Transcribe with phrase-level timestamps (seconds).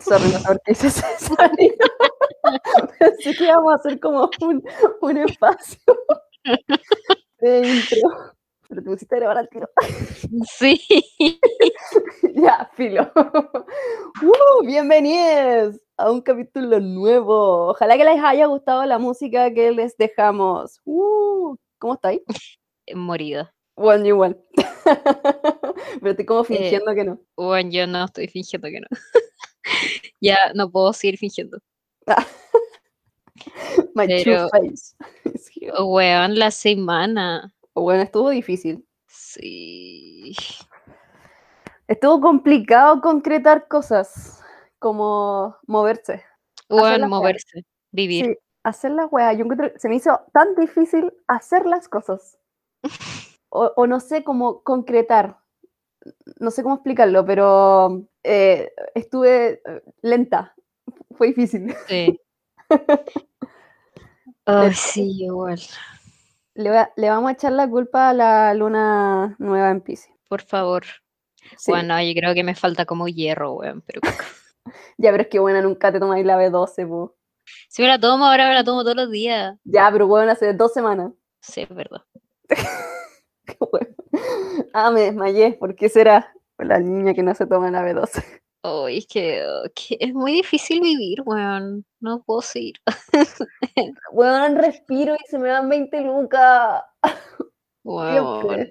[0.00, 1.04] Sorry, no sé por qué hice ese.
[2.98, 4.62] Pensé que íbamos a hacer como un,
[5.00, 5.78] un espacio
[7.40, 7.98] de intro.
[8.82, 9.70] Te pusiste a grabar al tiro.
[10.58, 10.80] Sí.
[12.34, 13.10] ya, filo.
[14.22, 17.68] Uh, bienvenidos a un capítulo nuevo.
[17.70, 20.80] Ojalá que les haya gustado la música que les dejamos.
[20.84, 22.20] Uh, ¿Cómo estáis?
[22.94, 23.48] Morido.
[23.76, 24.40] Bueno, igual.
[24.84, 27.20] Pero estoy como fingiendo que no.
[27.36, 28.86] Bueno, yo no estoy fingiendo que no.
[30.20, 31.58] ya no puedo seguir fingiendo.
[33.94, 34.94] My true Pero- face.
[35.34, 35.72] is here.
[35.82, 37.52] Weón, la semana.
[37.74, 38.86] Bueno, estuvo difícil.
[39.06, 40.34] Sí.
[41.88, 44.42] Estuvo complicado concretar cosas
[44.78, 46.22] como moverse.
[46.68, 47.64] Las moverse.
[47.90, 48.24] Vivir.
[48.24, 49.36] Sí, hacer las weas.
[49.36, 52.38] Yo encuentro, se me hizo tan difícil hacer las cosas.
[53.54, 55.36] O, o no sé cómo concretar.
[56.40, 60.54] No sé cómo explicarlo, pero eh, estuve eh, lenta.
[61.18, 61.74] Fue difícil.
[61.86, 62.18] Sí.
[64.46, 65.60] Ay, sí, igual.
[66.54, 66.70] Le,
[67.08, 70.12] vamos a echar la culpa a la luna nueva en Pisces.
[70.28, 70.84] Por favor.
[71.56, 71.70] Sí.
[71.72, 73.82] Bueno, yo creo que me falta como hierro, weón.
[73.82, 74.00] Pero
[74.98, 77.16] Ya, pero es que buena, nunca te tomáis la B12, po.
[77.68, 79.56] si me la tomo, ahora me la tomo todos los días.
[79.64, 81.12] Ya, pero bueno, hace dos semanas.
[81.40, 82.02] Sí, es verdad.
[83.46, 83.94] Qué bueno.
[84.72, 85.54] Ah, me desmayé.
[85.54, 86.32] ¿Por qué será?
[86.58, 88.41] La niña que no se toma la B12.
[88.64, 91.84] Ay, es que, oh, que es muy difícil vivir, weón.
[92.00, 92.74] No puedo seguir.
[94.12, 96.84] Weón, respiro y se me dan 20 lucas.
[97.82, 98.68] Weón.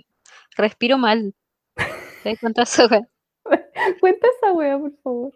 [0.56, 1.34] Respiro mal.
[2.24, 3.08] ¿Te das cuenta weón?
[4.00, 5.34] Cuenta esa wea, por favor.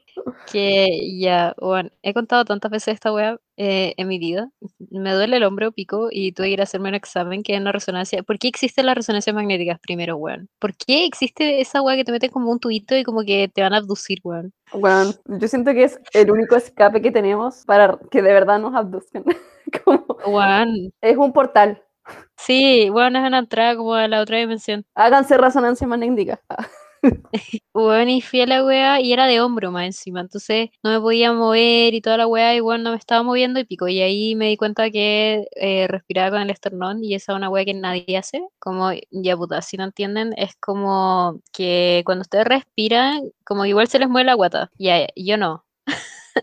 [0.51, 4.49] Que ya, bueno, he contado tantas veces esta wea eh, en mi vida.
[4.89, 7.61] Me duele el hombro, pico, y tuve que ir a hacerme un examen que es
[7.61, 8.23] una resonancia.
[8.23, 10.49] ¿Por qué existen las resonancias magnéticas primero, weón?
[10.59, 13.61] ¿Por qué existe esa wea que te meten como un tubito y como que te
[13.61, 14.53] van a abducir, weón?
[14.73, 18.75] Weón, yo siento que es el único escape que tenemos para que de verdad nos
[18.75, 19.23] abduzcan.
[19.83, 20.93] Como, Weón.
[21.01, 21.81] es un portal.
[22.37, 24.85] Sí, weón, es una entrada como a la otra dimensión.
[24.93, 26.39] Háganse resonancia magnética.
[27.73, 30.99] Weón, y fui a la wea y era de hombro más encima, entonces no me
[31.01, 33.87] podía mover y toda la wea, weón, no me estaba moviendo y pico.
[33.87, 37.49] Y ahí me di cuenta que eh, respiraba con el esternón y esa es una
[37.49, 38.45] wea que nadie hace.
[38.59, 43.99] Como, ya puta, si no entienden, es como que cuando ustedes respiran, como igual se
[43.99, 44.71] les mueve la guata.
[44.77, 45.65] Ya, yo no.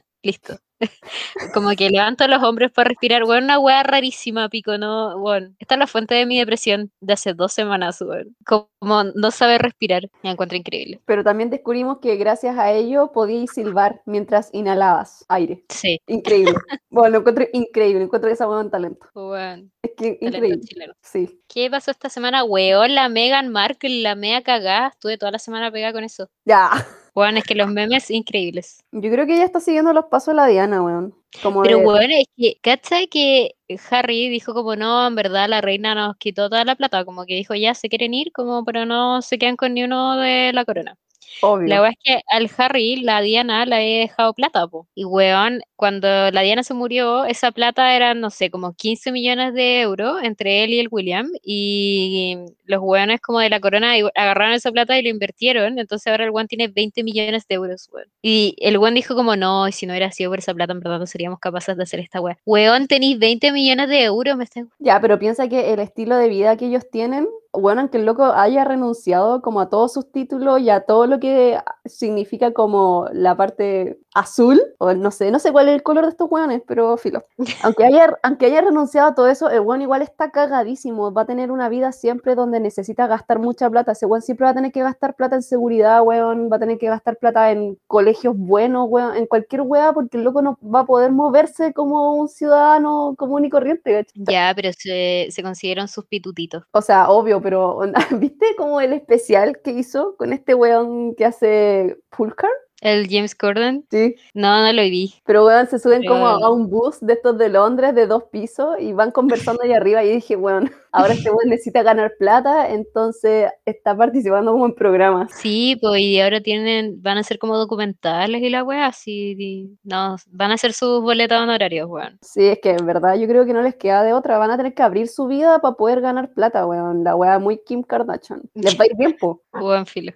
[0.23, 0.59] Listo.
[1.55, 5.17] Como que levanto los hombros para respirar, weón, una wea rarísima, pico, ¿no?
[5.17, 8.37] Weón, esta es la fuente de mi depresión de hace dos semanas, weón.
[8.45, 11.01] Como no saber respirar, me encuentro increíble.
[11.05, 15.65] Pero también descubrimos que gracias a ello podíais silbar mientras inhalabas aire.
[15.69, 16.55] Sí, Increíble.
[16.91, 18.05] bueno, lo encuentro increíble.
[18.05, 19.07] Encuentro que esa weón talento.
[19.15, 19.73] weón.
[19.83, 20.61] Es que talento increíble.
[20.61, 20.95] chileno.
[21.03, 21.41] Sí.
[21.49, 22.95] ¿Qué pasó esta semana, weón?
[22.95, 24.89] La Meghan Markle, la mea cagada.
[24.89, 26.29] Estuve toda la semana pegada con eso.
[26.45, 26.71] Ya.
[27.15, 28.83] Weón, es que los memes increíbles.
[28.91, 31.15] Yo creo que ella está siguiendo los pasos de la Diana, weón.
[31.43, 33.07] Como Pero de- weón, es que, ¿cachai?
[33.09, 33.55] Que
[33.91, 37.05] Harry dijo como no, en verdad la reina nos quitó toda la plata.
[37.05, 40.17] Como que dijo ya se quieren ir, como pero no se quedan con ni uno
[40.17, 40.97] de la corona.
[41.41, 41.69] Obvio.
[41.69, 44.87] La weá es que al Harry, la Diana, le había dejado plata, po.
[44.95, 49.55] Y weón, cuando la Diana se murió, esa plata eran, no sé, como 15 millones
[49.55, 51.29] de euros entre él y el William.
[51.43, 55.79] Y los weones como de la corona agarraron esa plata y lo invirtieron.
[55.79, 58.07] Entonces ahora el weón tiene 20 millones de euros, weón.
[58.23, 60.99] Y el weón dijo como, no, si no hubiera sido por esa plata, en verdad
[60.99, 62.39] no seríamos capaces de hacer esta weá.
[62.47, 64.65] Weón, tenéis 20 millones de euros, me estás...
[64.79, 68.25] Ya, pero piensa que el estilo de vida que ellos tienen, bueno, aunque el loco
[68.25, 73.09] haya renunciado como a todos sus títulos y a todo lo que que significa como
[73.13, 76.63] la parte azul, o no sé, no sé cuál es el color de estos hueones,
[76.67, 77.25] pero filo.
[77.63, 81.27] Aunque haya, aunque haya renunciado a todo eso, el weón igual está cagadísimo, va a
[81.27, 84.73] tener una vida siempre donde necesita gastar mucha plata, ese weón siempre va a tener
[84.73, 88.87] que gastar plata en seguridad, weón, va a tener que gastar plata en colegios buenos,
[88.89, 93.15] weón, en cualquier weá, porque el loco no va a poder moverse como un ciudadano
[93.17, 94.07] común y corriente.
[94.15, 96.65] Ya, pero se, se consiguieron sus pitutitos.
[96.73, 97.81] O sea, obvio, pero
[98.19, 101.72] ¿viste como el especial que hizo con este weón que hace
[102.17, 102.51] Pulcar?
[102.83, 104.17] El James Corden, Sí.
[104.35, 105.15] no, no lo vi.
[105.25, 108.75] Pero weón, se suben como a, un bus de estos de Londres de dos pisos
[108.81, 113.53] y van conversando ahí arriba y dije, weón, ahora este weón necesita ganar plata, entonces
[113.65, 115.31] está participando como en programas.
[115.33, 119.79] Sí, pues y ahora tienen, van a ser como documentales y la weá, así, y-
[119.85, 122.19] no, van a hacer sus boletas honorarios, weón.
[122.21, 124.57] Sí, es que en verdad yo creo que no les queda de otra, van a
[124.57, 127.05] tener que abrir su vida para poder ganar plata, weón.
[127.05, 128.43] La weá muy Kim Kardashian.
[128.55, 129.41] Les va a ir bien, po.
[129.53, 130.13] Buen filo.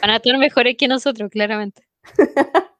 [0.00, 1.82] Van a estar mejores que nosotros, claramente.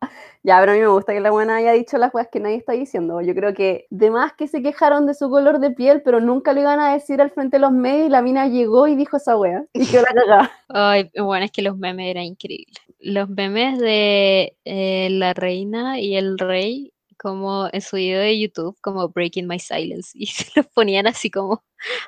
[0.42, 2.56] Ya, pero a mí me gusta que la buena haya dicho las cosas que nadie
[2.56, 3.20] está diciendo.
[3.20, 6.54] Yo creo que de más que se quejaron de su color de piel, pero nunca
[6.54, 9.18] lo iban a decir al frente de los medios y la mina llegó y dijo
[9.18, 9.64] esa wea.
[9.74, 10.52] Y quedó la cagada.
[10.68, 12.74] Ay, bueno, es que los memes eran increíbles.
[13.00, 18.78] Los memes de eh, la reina y el rey, como en su video de YouTube,
[18.80, 21.62] como Breaking My Silence, y se los ponían así como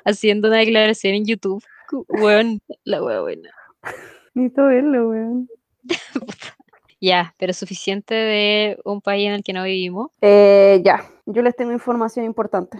[0.05, 1.63] haciendo una declaración en YouTube.
[2.07, 3.51] Weón, la wea buena.
[4.33, 5.49] Necesito verlo, weón.
[7.03, 10.09] Ya, pero suficiente de un país en el que no vivimos.
[10.21, 12.77] Eh, ya, yo les tengo información importante.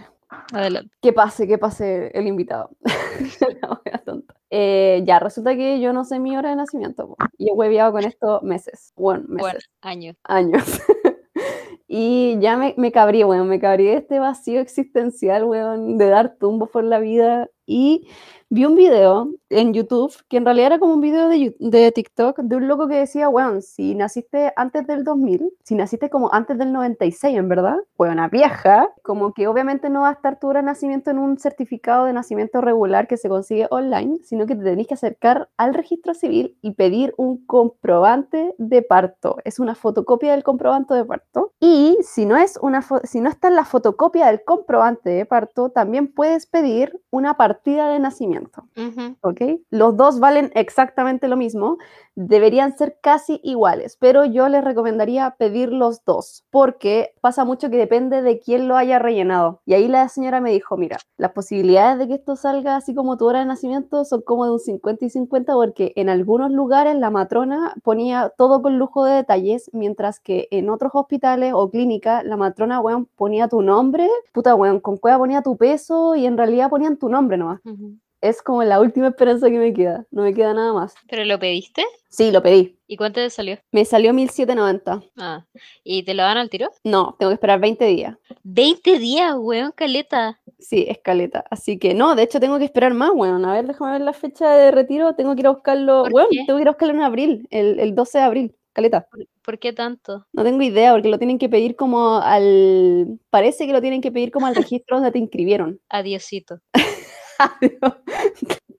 [0.50, 0.90] Adelante.
[1.02, 2.70] Que pase, que pase el invitado.
[3.84, 4.34] La tonta.
[4.48, 7.08] Eh, ya, resulta que yo no sé mi hora de nacimiento.
[7.08, 8.94] po, Y he hueveado con esto meses.
[8.96, 9.42] Bueno, meses.
[9.42, 10.16] Bueno, años.
[10.24, 10.64] años.
[11.86, 16.36] y ya me, me cabrí, weón, me cabrí de este vacío existencial, weón, de dar
[16.38, 17.50] tumbos por la vida.
[17.66, 18.08] Y
[18.54, 22.56] vi un video en YouTube, que en realidad era como un video de, TikTok, de
[22.56, 26.72] un loco que decía, weón, si naciste antes del 2000, si naciste como antes del
[26.72, 30.60] 96, en verdad, weón, una vieja, como que obviamente no va a estar tu hora
[30.60, 34.62] de nacimiento en un certificado de nacimiento regular que se consigue online, sino que te
[34.62, 39.38] tenés que acercar al registro civil y pedir un comprobante de parto.
[39.44, 41.52] Es una fotocopia del comprobante de parto.
[41.58, 45.70] Y si no, es una si no está en la fotocopia del comprobante de parto,
[45.70, 48.43] también puedes pedir una partida de nacimiento.
[48.76, 49.16] Ujú.
[49.22, 49.40] ¿ok?
[49.70, 51.78] Los dos valen exactamente lo mismo,
[52.16, 57.76] deberían ser casi iguales, pero yo les recomendaría pedir los dos, porque pasa mucho que
[57.76, 59.60] depende de quién lo haya rellenado.
[59.66, 63.16] Y ahí la señora me dijo, mira, las posibilidades de que esto salga así como
[63.16, 66.94] tu hora de nacimiento son como de un 50 y 50, porque en algunos lugares
[66.96, 72.24] la matrona ponía todo con lujo de detalles, mientras que en otros hospitales o clínicas
[72.24, 76.36] la matrona, weón, ponía tu nombre, puta, weón, con cueva ponía tu peso y en
[76.36, 77.98] realidad ponían tu nombre nomás Ujú.
[78.24, 80.06] Es como la última esperanza que me queda.
[80.10, 80.94] No me queda nada más.
[81.08, 81.84] ¿Pero lo pediste?
[82.08, 82.78] Sí, lo pedí.
[82.86, 83.58] ¿Y cuánto te salió?
[83.72, 85.02] Me salió 1790.
[85.16, 85.44] Ah,
[85.82, 86.70] ¿y te lo dan al tiro?
[86.84, 88.16] No, tengo que esperar 20 días.
[88.44, 90.40] 20 días, weón, caleta.
[90.58, 91.44] Sí, escaleta.
[91.50, 93.44] Así que no, de hecho tengo que esperar más, weón.
[93.44, 95.14] A ver, déjame ver la fecha de retiro.
[95.14, 96.04] Tengo que ir a buscarlo.
[96.04, 96.44] ¿Por Weón, qué?
[96.46, 98.56] tengo que ir a buscarlo en abril, el, el 12 de abril.
[98.72, 99.06] Caleta.
[99.10, 100.26] ¿Por, por qué tanto?
[100.32, 103.20] No tengo idea, porque lo tienen que pedir como al.
[103.30, 105.80] Parece que lo tienen que pedir como al registro donde te inscribieron.
[105.88, 106.58] Adiosito.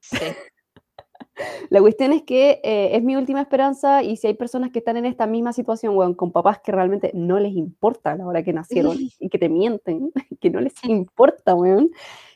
[0.01, 0.17] Sí.
[1.69, 4.97] La cuestión es que eh, es mi última esperanza y si hay personas que están
[4.97, 8.53] en esta misma situación, weón, con papás que realmente no les importa la hora que
[8.53, 11.91] nacieron y que te mienten, que no les importa, weón.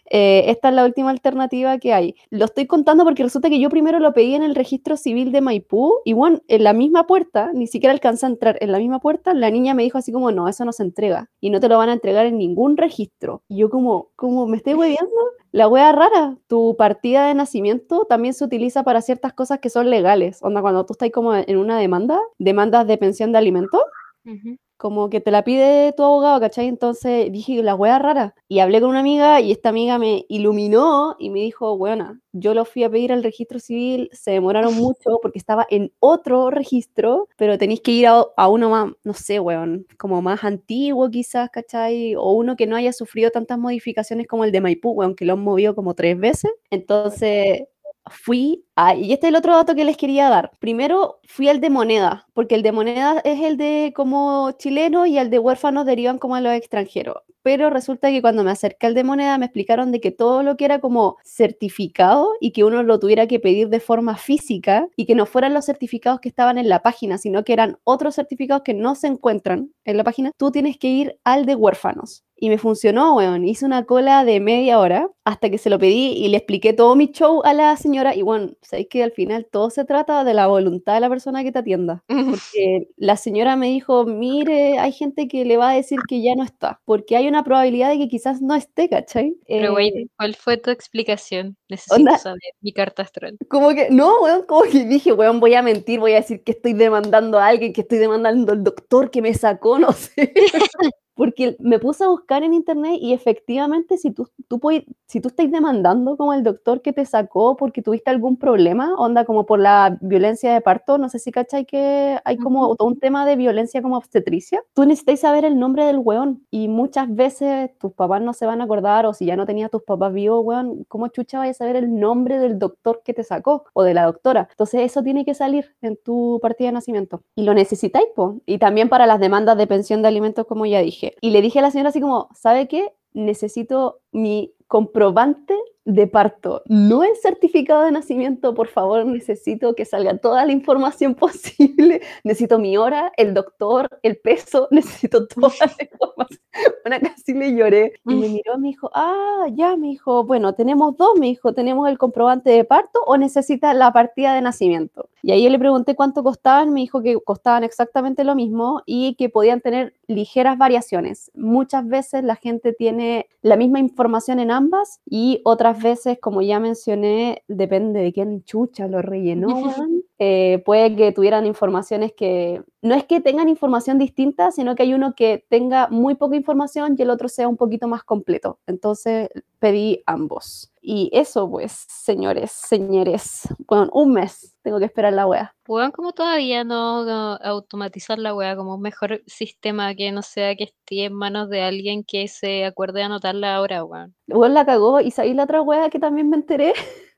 [0.10, 2.16] Eh, esta es la última alternativa que hay.
[2.30, 5.42] Lo estoy contando porque resulta que yo primero lo pedí en el registro civil de
[5.42, 9.00] Maipú y bueno, en la misma puerta, ni siquiera alcanza a entrar, en la misma
[9.00, 11.70] puerta la niña me dijo así como, no, eso no se entrega y no te
[11.70, 13.44] lo van a entregar en ningún registro.
[13.48, 15.16] Y yo como, como me estoy hueveando,
[15.52, 19.90] la wea rara, tu partida de nacimiento también se utiliza para ciertas cosas que son
[19.90, 20.40] legales.
[20.44, 23.82] Onda, cuando tú estás como en una demanda, demandas de pensión de alimentos,
[24.26, 24.58] Ujú.
[24.80, 26.68] Como que te la pide tu abogado, ¿cachai?
[26.68, 28.34] Entonces dije, la wea rara.
[28.48, 32.54] Y hablé con una amiga y esta amiga me iluminó y me dijo, weona, yo
[32.54, 37.28] lo fui a pedir al registro civil, se demoraron mucho porque estaba en otro registro,
[37.36, 41.50] pero tenéis que ir a, a uno más, no sé, weón, como más antiguo quizás,
[41.50, 42.16] ¿cachai?
[42.16, 45.34] O uno que no haya sufrido tantas modificaciones como el de Maipú, weón, que lo
[45.34, 46.52] han movido como tres veces.
[46.70, 47.64] Entonces
[48.10, 50.52] fui a, y este es el otro dato que les quería dar.
[50.60, 55.18] Primero fui al de moneda, porque el de moneda es el de como chileno y
[55.18, 57.18] el de huérfanos derivan como a los extranjeros.
[57.42, 60.58] Pero resulta que cuando me acerqué al de moneda me explicaron de que todo lo
[60.58, 65.06] que era como certificado y que uno lo tuviera que pedir de forma física y
[65.06, 68.64] que no fueran los certificados que estaban en la página, sino que eran otros certificados
[68.64, 72.24] que no se encuentran en la página, tú tienes que ir al de huérfanos.
[72.42, 73.46] Y me funcionó, weón.
[73.46, 76.96] Hice una cola de media hora hasta que se lo pedí y le expliqué todo
[76.96, 78.16] mi show a la señora.
[78.16, 81.44] Y bueno, sabéis que al final todo se trata de la voluntad de la persona
[81.44, 82.04] que te atienda.
[82.42, 86.34] Porque la señora me dijo, mire, hay gente que le va a decir que ya
[86.36, 86.80] no está.
[86.86, 89.36] Porque hay una probabilidad de que quizás no esté, ¿cachai?
[89.48, 91.58] Pero, Eh, güey, ¿cuál fue tu explicación?
[91.68, 93.38] Necesito onda- saber mi carta astral.
[93.50, 96.54] como que, no, weón, como que dije, weón, voy a mentir, voy a decir que
[96.54, 100.34] estoy demandando a alguien, que estoy demandando al doctor que me sacó, no sé.
[101.20, 105.28] Porque me puse a buscar en internet y efectivamente si tú, tú puedes- si tú
[105.28, 109.60] estás demandando como el doctor que te sacó porque tuviste algún problema, onda como por
[109.60, 113.36] la violencia de parto, no sé si cachai que hay como todo un tema de
[113.36, 118.22] violencia como obstetricia, tú necesitas saber el nombre del weón y muchas veces tus papás
[118.22, 121.10] no se van a acordar o si ya no tenías tus papás vivos, weón, ¿cómo
[121.10, 124.48] chucha vas a saber el nombre del doctor que te sacó o de la doctora?
[124.52, 128.40] Entonces eso tiene que salir en tu partida de nacimiento y lo necesitáis, po.
[128.46, 131.09] Y también para las demandas de pensión de alimentos, como ya dije.
[131.22, 132.94] Y le dije a la señora así como, ¿sabe qué?
[133.14, 135.56] Necesito mi comprobante
[135.94, 141.16] de parto, no el certificado de nacimiento, por favor, necesito que salga toda la información
[141.16, 146.40] posible, necesito mi hora, el doctor, el peso, necesito toda la información.
[146.86, 150.54] Una casi le lloré y me miró y me dijo, ah, ya, me dijo, bueno,
[150.54, 155.10] tenemos dos, me dijo, tenemos el comprobante de parto o necesita la partida de nacimiento.
[155.22, 159.16] Y ahí yo le pregunté cuánto costaban, me dijo que costaban exactamente lo mismo y
[159.16, 161.32] que podían tener ligeras variaciones.
[161.36, 166.60] Muchas veces la gente tiene la misma información en ambas y otras veces, como ya
[166.60, 169.50] mencioné, depende de quién chucha lo rellenó,
[170.22, 174.94] eh, puede que tuvieran informaciones que no es que tengan información distinta, sino que hay
[174.94, 178.60] uno que tenga muy poca información y el otro sea un poquito más completo.
[178.68, 180.74] Entonces pedí ambos.
[180.82, 185.56] Y eso, pues, señores, señores, bueno, un mes tengo que esperar la wea.
[185.64, 190.56] Puedan como todavía no, no, automatizar la wea como un mejor sistema que no sea
[190.56, 194.16] que esté en manos de alguien que se acuerde de anotarla ahora, weón.
[194.28, 196.74] Weón la cagó y sabéis la otra wea que también me enteré.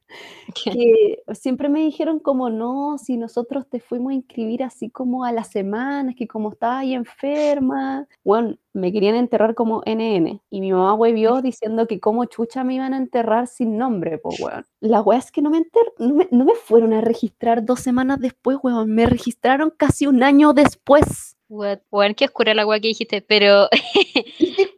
[0.63, 5.31] que siempre me dijeron como no, si nosotros te fuimos a inscribir así como a
[5.31, 10.71] las semanas, que como estaba ahí enferma, bueno, me querían enterrar como NN y mi
[10.71, 14.65] mamá huevió diciendo que como chucha me iban a enterrar sin nombre, pues weón.
[14.79, 17.79] La wea es que no me, enter no me, no me fueron a registrar dos
[17.79, 21.37] semanas después, weón, me registraron casi un año después.
[21.51, 23.67] Weón, qué oscura la wea que dijiste, pero...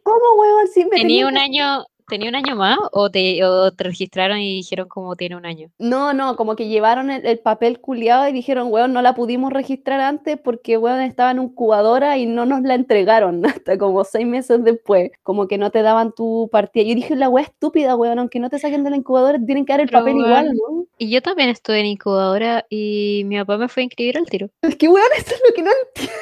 [0.02, 0.66] ¿Cómo, weón?
[0.72, 4.56] Sí, me tenía un año, ¿Tenía un año más o te, o te, registraron y
[4.56, 5.70] dijeron como tiene un año?
[5.78, 9.52] No, no, como que llevaron el, el papel culiado y dijeron, weón, no la pudimos
[9.52, 14.26] registrar antes porque, weón, estaba en incubadora y no nos la entregaron hasta como seis
[14.26, 15.12] meses después.
[15.22, 16.84] Como que no te daban tu partida.
[16.84, 19.72] Yo dije, la weá estúpida, weón, aunque no te saquen de la incubadora, tienen que
[19.72, 20.86] dar el Pero, papel weón, igual, ¿no?
[20.98, 24.50] Y yo también estuve en incubadora y mi papá me fue a inscribir al tiro.
[24.62, 26.12] Es que, weón, eso es lo que no entiendo.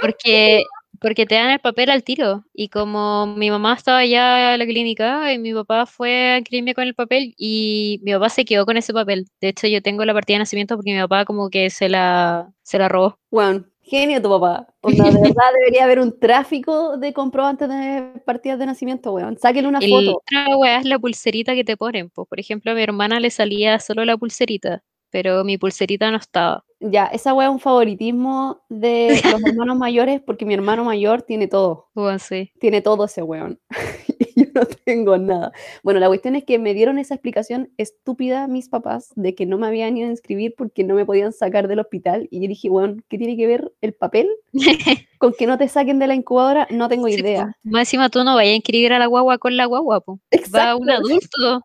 [0.00, 0.62] Porque
[1.04, 2.46] porque te dan el papel al tiro.
[2.54, 6.74] Y como mi mamá estaba ya en la clínica y mi papá fue a inscribirme
[6.74, 9.26] con el papel y mi papá se quedó con ese papel.
[9.38, 12.50] De hecho, yo tengo la partida de nacimiento porque mi papá como que se la,
[12.62, 13.18] se la robó.
[13.30, 14.66] Bueno, genio tu papá.
[14.80, 19.36] O sea, de verdad debería haber un tráfico de comprobantes de partidas de nacimiento, weón.
[19.36, 20.22] Sáquenle una el foto.
[20.26, 22.08] Otra weá es la pulserita que te ponen.
[22.08, 26.16] Pues, por ejemplo, a mi hermana le salía solo la pulserita, pero mi pulserita no
[26.16, 26.64] estaba.
[26.86, 29.08] Ya, esa wea es un favoritismo de
[29.40, 31.88] los hermanos mayores porque mi hermano mayor tiene todo.
[31.94, 32.52] Bueno, sí.
[32.60, 33.58] Tiene todo ese weón.
[34.08, 35.50] y yo no tengo nada.
[35.82, 39.56] Bueno, la cuestión es que me dieron esa explicación estúpida mis papás de que no
[39.56, 42.28] me habían ido a inscribir porque no me podían sacar del hospital.
[42.30, 44.28] Y yo dije, weón, ¿qué tiene que ver el papel
[45.18, 46.68] con que no te saquen de la incubadora?
[46.70, 47.56] No tengo Sí, idea.
[47.62, 50.16] Más encima tú no vayas a inscribir a la guagua con la guagua, po.
[50.16, 50.78] Va Exacto.
[50.78, 51.60] un adulto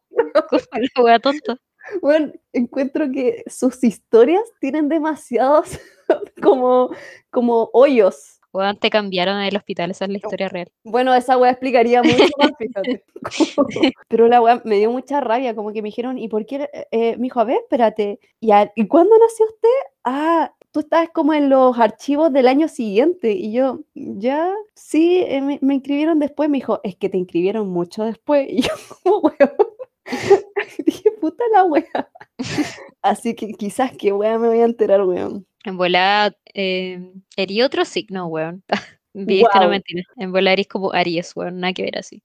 [0.49, 0.59] con
[0.95, 1.57] la wea tonta.
[2.01, 5.79] Bueno, encuentro que sus historias tienen demasiados
[6.41, 6.91] como,
[7.29, 8.35] como hoyos.
[8.51, 10.71] Weón, te cambiaron del hospital, esa es la historia real.
[10.83, 13.03] Bueno, esa weá explicaría mucho más, fíjate.
[14.07, 16.67] Pero la weá me dio mucha rabia, como que me dijeron, ¿y por qué?
[16.91, 19.69] Eh, me dijo, a ver, espérate, ¿y, a- ¿y cuándo nació usted?
[20.03, 23.33] Ah, tú estás como en los archivos del año siguiente.
[23.33, 26.49] Y yo, ya, sí, eh, me, me inscribieron después.
[26.49, 28.47] Me dijo, es que te inscribieron mucho después.
[28.49, 29.51] Y yo, como weón.
[30.85, 32.09] Dije, puta la wea.
[33.01, 35.45] Así que quizás que wea me voy a enterar, weón.
[35.65, 38.63] En volada, eh, erí otro signo, weón.
[39.13, 39.69] Viste, no Guau.
[39.69, 40.03] mentira.
[40.17, 42.23] En volada eres como Aries, weón, nada que ver así.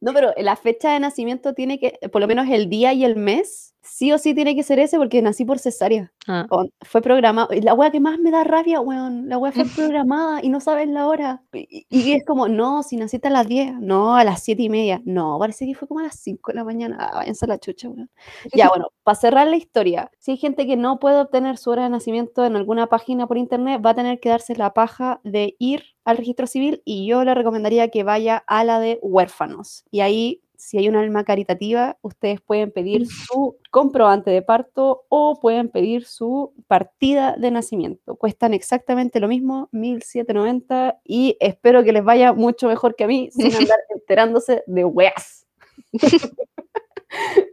[0.00, 3.16] No, pero la fecha de nacimiento tiene que, por lo menos el día y el
[3.16, 6.12] mes, sí o sí tiene que ser ese porque nací por cesárea.
[6.26, 6.46] Ah.
[6.50, 7.48] O- fue programado.
[7.54, 9.64] Y la wea que más me da rabia, weón, la wea fue
[9.94, 11.42] programada y no sabes la hora.
[11.52, 14.68] Y, y es como, no, si naciste a las 10, no, a las 7 y
[14.70, 15.00] media.
[15.04, 16.96] No, parece que fue como a las 5 de la mañana.
[17.00, 18.10] Ah, váyanse a la chucha, weón.
[18.54, 21.84] Ya, bueno, para cerrar la historia, si hay gente que no puede obtener su hora
[21.84, 25.56] de nacimiento en alguna página por internet, va a tener que darse la paja de
[25.58, 29.84] ir al registro civil y yo le recomendaría que vaya a la de huérfanos.
[29.90, 35.38] Y ahí, si hay un alma caritativa, ustedes pueden pedir su comprobante de parto o
[35.38, 38.16] pueden pedir su partida de nacimiento.
[38.16, 43.28] Cuestan exactamente lo mismo, 1790, y espero que les vaya mucho mejor que a mí
[43.30, 45.46] sin andar enterándose de weas.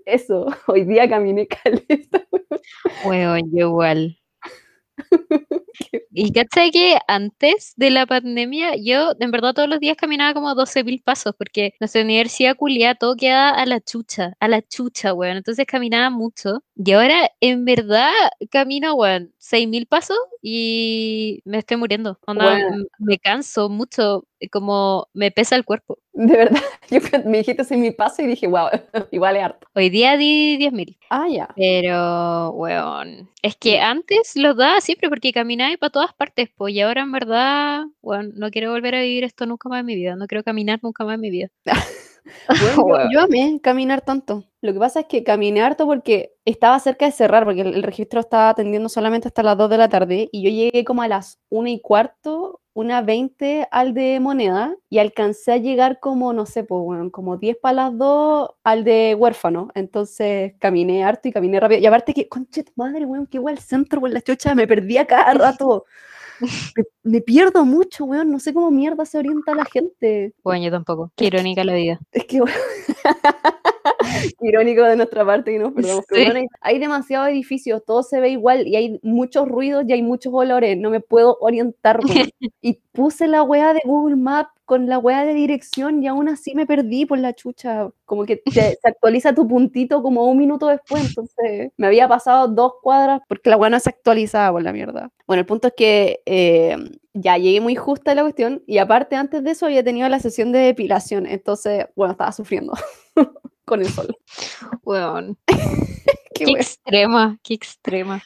[0.05, 2.25] Eso, hoy día caminé caleta.
[3.05, 4.20] Weón, yo igual.
[6.13, 10.53] Y cachai que antes de la pandemia, yo en verdad todos los días caminaba como
[10.55, 15.37] 12.000 pasos, porque nuestra universidad culiada todo queda a la chucha, a la chucha, weón.
[15.37, 16.63] Entonces caminaba mucho.
[16.75, 18.11] Y ahora, en verdad,
[18.51, 22.19] camino, weón, 6.000 pasos y me estoy muriendo.
[22.27, 25.99] Onda, m- me canso mucho, como me pesa el cuerpo.
[26.13, 28.67] De verdad, yo me dijiste sin mi paso y dije, wow,
[29.11, 29.67] igual es harto.
[29.75, 30.97] Hoy día di 10.000.
[31.09, 31.49] Ah, ya.
[31.55, 36.81] Pero, weón, es que antes los daba siempre porque caminaba para todas partes, pues, y
[36.81, 40.15] ahora en verdad, weón, no quiero volver a vivir esto nunca más en mi vida,
[40.15, 41.47] no quiero caminar nunca más en mi vida.
[42.59, 43.09] Bueno, yo, Weón.
[43.11, 44.45] yo amé caminar tanto.
[44.61, 47.83] Lo que pasa es que caminé harto porque estaba cerca de cerrar, porque el, el
[47.83, 51.07] registro estaba atendiendo solamente hasta las 2 de la tarde y yo llegué como a
[51.07, 56.45] las 1 y cuarto, una 20 al de moneda y alcancé a llegar como, no
[56.45, 59.69] sé, pues, weón, como 10 para las 2 al de huérfano.
[59.75, 61.81] Entonces caminé harto y caminé rápido.
[61.81, 64.67] Y aparte que, conche tu madre, weón, que igual al centro, weón, la chucha, me
[64.67, 65.85] perdía cada rato.
[66.75, 70.33] Me, me pierdo mucho, weón, no sé cómo mierda se orienta la gente.
[70.43, 71.11] Bueno, yo tampoco.
[71.15, 71.99] Qué irónica la vida.
[72.11, 72.55] Es que, bueno,
[74.41, 76.05] irónico de nuestra parte que nos perdamos.
[76.09, 76.25] Sí.
[76.25, 80.33] bueno, hay, demasiados edificios, todo se ve igual y hay muchos ruidos y hay muchos
[80.33, 80.77] olores.
[80.77, 81.99] No me puedo orientar.
[82.63, 86.53] Y puse la weá de Google Maps con la weá de dirección y aún así
[86.53, 87.89] me perdí por la chucha.
[88.05, 91.07] Como que te- se actualiza tu puntito como un minuto después.
[91.07, 95.11] Entonces me había pasado dos cuadras porque la weá no se actualizaba por la mierda.
[95.27, 96.77] Bueno, el punto es que eh,
[97.13, 100.19] ya llegué muy justa a la cuestión y aparte antes de eso había tenido la
[100.19, 101.25] sesión de depilación.
[101.25, 102.73] Entonces, bueno, estaba sufriendo
[103.71, 104.13] con el sol.
[104.83, 105.37] Weón.
[106.35, 108.21] Qué extrema, qué extrema.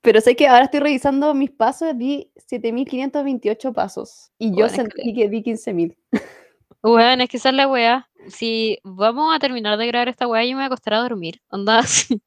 [0.00, 4.32] Pero sé que ahora estoy revisando mis pasos, di 7.528 pasos.
[4.38, 5.96] Y yo Bueno, sentí que di 15.000.
[6.82, 8.08] Weón, es que esa es la weá.
[8.28, 11.40] Si vamos a terminar de grabar esta weá, yo me voy a acostar a dormir.
[11.50, 12.20] Onda así.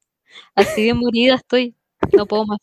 [0.54, 1.74] Así de morida estoy.
[2.12, 2.60] No puedo más.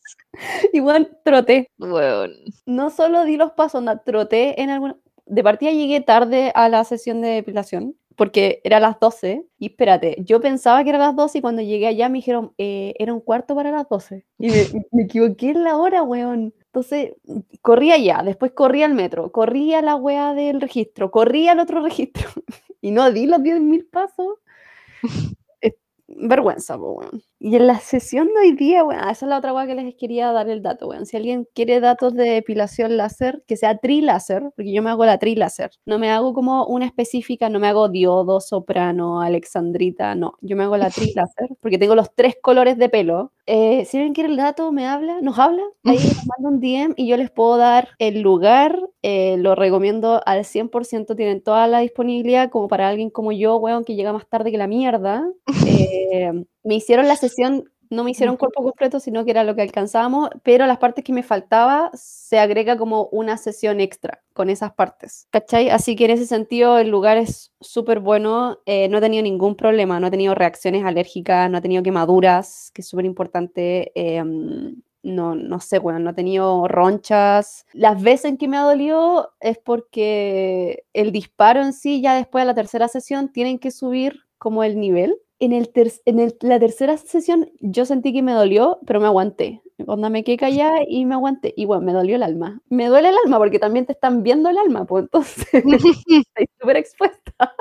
[0.73, 1.69] Igual troté.
[1.77, 2.33] Weón.
[2.65, 4.95] No solo di los pasos, onda, troté en alguna...
[5.25, 9.45] De partida llegué tarde a la sesión de depilación, porque era las 12.
[9.59, 12.93] Y espérate, yo pensaba que era las 12 y cuando llegué allá me dijeron, eh,
[12.99, 14.25] era un cuarto para las 12.
[14.39, 14.47] Y
[14.91, 16.53] me, equivoqué en la hora, weón.
[16.65, 17.13] Entonces,
[17.61, 21.81] corrí allá, después corrí al metro, corrí a la weá del registro, corrí al otro
[21.83, 22.29] registro.
[22.81, 24.35] Y no di los 10.000 pasos.
[26.17, 27.21] Vergüenza, po, weón.
[27.39, 29.95] Y en la sesión de hoy día, weón, esa es la otra weá que les
[29.95, 31.05] quería dar el dato, weón.
[31.05, 35.17] Si alguien quiere datos de depilación láser, que sea triláser, porque yo me hago la
[35.17, 35.71] triláser.
[35.85, 40.33] No me hago como una específica, no me hago diodo, soprano, alexandrita, no.
[40.41, 43.31] Yo me hago la triláser, porque tengo los tres colores de pelo.
[43.45, 46.93] Eh, si alguien quiere el dato, me habla, nos habla, ahí nos manda un DM
[46.95, 51.79] y yo les puedo dar el lugar, eh, lo recomiendo al 100%, tienen toda la
[51.79, 55.27] disponibilidad como para alguien como yo, weón, que llega más tarde que la mierda.
[56.13, 59.61] Eh, me hicieron la sesión, no me hicieron cuerpo completo, sino que era lo que
[59.61, 64.73] alcanzábamos, pero las partes que me faltaba se agrega como una sesión extra con esas
[64.73, 65.69] partes, ¿cachai?
[65.69, 69.55] Así que en ese sentido el lugar es súper bueno, eh, no he tenido ningún
[69.55, 73.93] problema, no he tenido reacciones alérgicas, no he tenido quemaduras, que es súper importante.
[75.03, 77.65] No, no sé, bueno, no he tenido ronchas.
[77.73, 82.43] Las veces en que me ha dolido es porque el disparo en sí, ya después
[82.43, 85.17] de la tercera sesión, tienen que subir como el nivel.
[85.39, 89.07] En, el ter- en el- la tercera sesión yo sentí que me dolió, pero me
[89.07, 89.61] aguanté.
[89.87, 91.53] Onda me quedé callada y me aguanté.
[91.57, 92.61] Y bueno, me dolió el alma.
[92.69, 95.47] Me duele el alma porque también te están viendo el alma, pues entonces
[96.05, 97.55] estoy súper expuesta.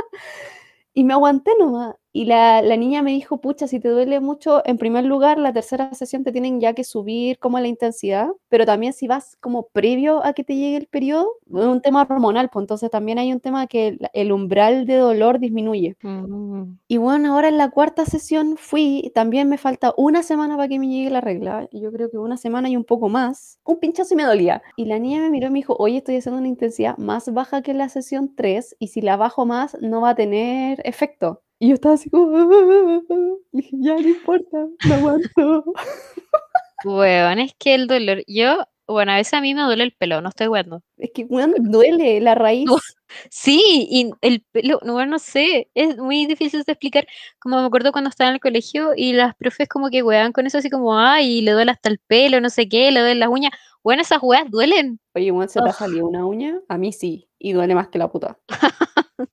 [0.95, 1.95] Y me aguanté nomás.
[2.13, 5.53] Y la, la niña me dijo, pucha, si te duele mucho, en primer lugar, la
[5.53, 9.69] tercera sesión te tienen ya que subir como la intensidad, pero también si vas como
[9.69, 13.33] previo a que te llegue el periodo, es un tema hormonal, pues entonces también hay
[13.33, 15.97] un tema que el, el umbral de dolor disminuye.
[16.03, 16.79] Mm.
[16.89, 20.79] Y bueno, ahora en la cuarta sesión fui, también me falta una semana para que
[20.79, 24.15] me llegue la regla, yo creo que una semana y un poco más, un pinchazo
[24.15, 24.63] y me dolía.
[24.77, 27.63] Y la niña me miró y me dijo, oye, estoy haciendo una intensidad más baja
[27.63, 31.43] que la sesión 3 y si la bajo más no va a tener efecto.
[31.63, 32.31] Y yo estaba así como,
[33.53, 35.65] dije, ya no importa, me aguanto.
[36.87, 38.25] Weón, es que el dolor.
[38.27, 40.83] Yo, bueno, a veces a mí me duele el pelo, no estoy weando.
[40.97, 42.67] Es que, weón, duele la raíz.
[43.29, 47.07] Sí, y el pelo, no, bueno, no sé, es muy difícil de explicar.
[47.39, 50.47] Como me acuerdo cuando estaba en el colegio y las profes como que weaban con
[50.47, 53.29] eso así como, ay, le duele hasta el pelo, no sé qué, le duelen las
[53.29, 53.53] uñas.
[53.83, 54.99] Bueno, esas weas duelen.
[55.15, 56.61] Oye, ¿se te ha salido una uña?
[56.69, 58.39] A mí sí, y duele más que la puta.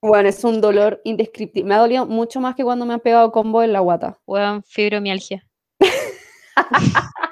[0.00, 1.68] Bueno, es un dolor indescriptible.
[1.68, 4.18] Me ha dolido mucho más que cuando me han pegado combo en la guata.
[4.26, 5.44] Weón, fibromialgia.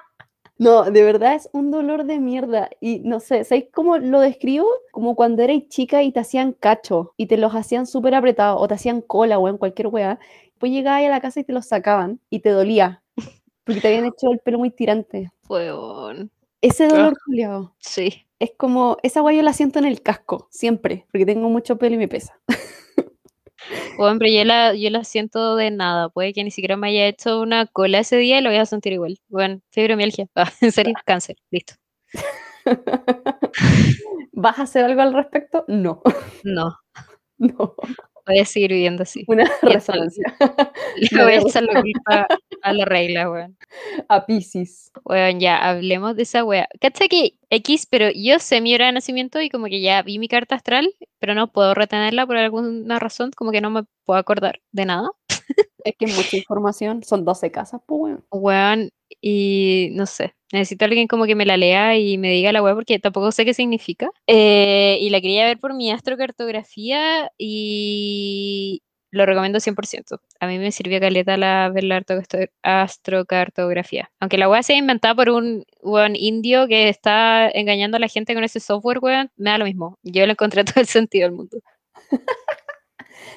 [0.58, 2.70] No, de verdad es un dolor de mierda.
[2.80, 4.66] Y no sé, ¿sabéis cómo lo describo?
[4.90, 8.66] Como cuando erais chica y te hacían cacho y te los hacían súper apretados o
[8.66, 10.18] te hacían cola o en cualquier weá.
[10.44, 13.02] Después llegabas a la casa y te los sacaban y te dolía
[13.66, 15.30] porque te habían hecho el pelo muy tirante.
[15.48, 18.25] Weón, Ese dolor, culiao, sí.
[18.40, 21.94] Es como, esa weá yo la siento en el casco, siempre, porque tengo mucho pelo
[21.96, 22.38] y me pesa.
[24.20, 26.08] Pero yo la, yo la siento de nada.
[26.10, 28.66] Puede que ni siquiera me haya hecho una cola ese día y lo voy a
[28.66, 29.18] sentir igual.
[29.30, 30.26] Weón, fibromialgia.
[30.36, 31.36] Ah, en serio, cáncer.
[31.50, 31.74] Listo.
[34.32, 35.64] ¿Vas a hacer algo al respecto?
[35.68, 36.02] No,
[36.44, 36.78] No.
[37.38, 37.76] no.
[38.26, 39.24] Voy a seguir viviendo así.
[39.28, 40.34] Una resonancia.
[40.96, 42.26] Le voy a echar la
[42.62, 43.56] a la regla, weón.
[44.08, 44.90] A Pisces.
[45.04, 46.68] Weón, ya, hablemos de esa wea.
[46.80, 50.18] ¿Cachai que X, pero yo sé mi hora de nacimiento y como que ya vi
[50.18, 54.18] mi carta astral, pero no puedo retenerla por alguna razón, como que no me puedo
[54.18, 55.08] acordar de nada.
[55.84, 57.04] Es que mucha información.
[57.04, 58.24] Son 12 casas, pues bueno.
[58.32, 62.62] Weón, y no sé, necesito alguien como que me la lea y me diga la
[62.62, 64.10] wea porque tampoco sé qué significa.
[64.26, 70.20] Eh, y la quería ver por mi astrocartografía y lo recomiendo 100%.
[70.40, 72.20] A mí me sirvió caleta la, ver la arto-
[72.62, 74.10] astrocartografía.
[74.20, 78.34] Aunque la wea sea inventada por un weón indio que está engañando a la gente
[78.34, 79.00] con ese software,
[79.36, 79.98] me da lo mismo.
[80.02, 81.58] Yo le encontré todo el sentido del mundo.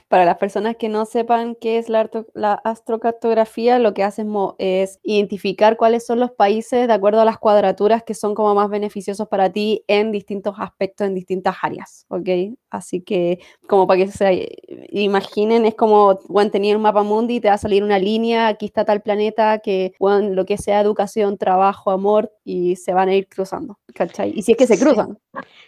[0.07, 4.55] Para las personas que no sepan qué es la, arto- la astrocartografía, lo que hacemos
[4.57, 8.69] es identificar cuáles son los países de acuerdo a las cuadraturas que son como más
[8.69, 12.29] beneficiosos para ti en distintos aspectos, en distintas áreas, ¿ok?
[12.69, 14.49] Así que como para que se
[14.91, 18.47] imaginen, es como, bueno, tenía un mapa mundi y te va a salir una línea,
[18.47, 23.09] aquí está tal planeta, que, bueno, lo que sea educación, trabajo, amor, y se van
[23.09, 24.33] a ir cruzando, ¿cachai?
[24.35, 24.83] Y si es que se Sí.
[24.83, 25.17] cruzan.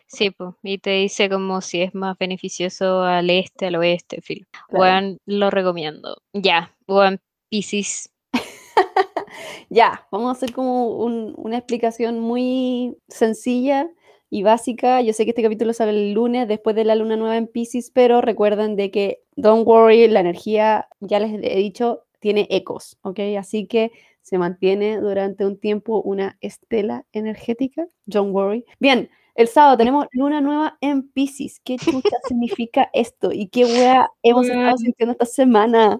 [0.07, 4.00] Sí, pues, y te dice como si es más beneficioso al este, al oeste,
[4.69, 4.83] Claro.
[4.83, 6.17] Weón, lo recomiendo.
[6.33, 8.09] Ya, weón, Piscis.
[9.69, 13.89] Ya, vamos a hacer como un- una explicación muy sencilla
[14.29, 15.01] y básica.
[15.01, 17.89] Yo sé que este capítulo sale el lunes después de la luna nueva en Pisces,
[17.91, 23.19] pero recuerden de que, don't worry, la energía, ya les he dicho, tiene ecos, ¿ok?
[23.39, 28.65] Así que se mantiene durante un tiempo una estela energética, don't worry.
[28.79, 31.59] Bien, el sábado tenemos luna nueva en Pisces.
[31.63, 33.31] ¿Qué chucha significa esto?
[33.31, 35.99] ¿Y qué wea hemos estado sintiendo esta semana?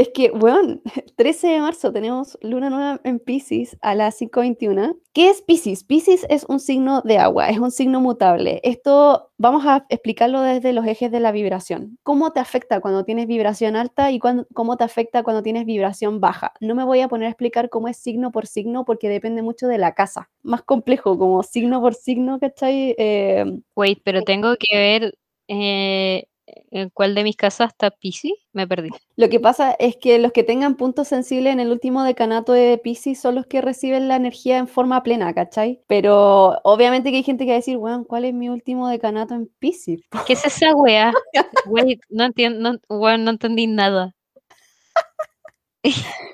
[0.00, 0.80] Es que, weón,
[1.16, 4.96] 13 de marzo tenemos luna nueva en Pisces a las 5.21.
[5.12, 5.84] ¿Qué es Pisces?
[5.84, 8.62] Pisces es un signo de agua, es un signo mutable.
[8.64, 11.98] Esto vamos a explicarlo desde los ejes de la vibración.
[12.02, 16.18] ¿Cómo te afecta cuando tienes vibración alta y cuándo- cómo te afecta cuando tienes vibración
[16.18, 16.54] baja?
[16.60, 19.68] No me voy a poner a explicar cómo es signo por signo porque depende mucho
[19.68, 20.30] de la casa.
[20.42, 22.94] Más complejo, como signo por signo, ¿cachai?
[22.96, 23.44] Eh,
[23.76, 25.14] Wait, pero tengo que ver
[25.52, 26.24] eh,
[26.70, 28.34] en cuál de mis casas está Piscis.
[28.52, 28.90] Me perdí.
[29.16, 32.78] Lo que pasa es que los que tengan puntos sensibles en el último decanato de
[32.78, 35.80] Pisces son los que reciben la energía en forma plena, ¿cachai?
[35.86, 39.34] Pero obviamente que hay gente que va a decir, weón, ¿cuál es mi último decanato
[39.34, 40.00] en Pisces?
[40.26, 41.12] ¿Qué es esa wea?
[41.66, 44.14] Wait, no entiendo, no, weón, no entendí nada.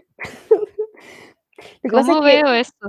[1.88, 2.88] ¿Cómo es que, veo esto?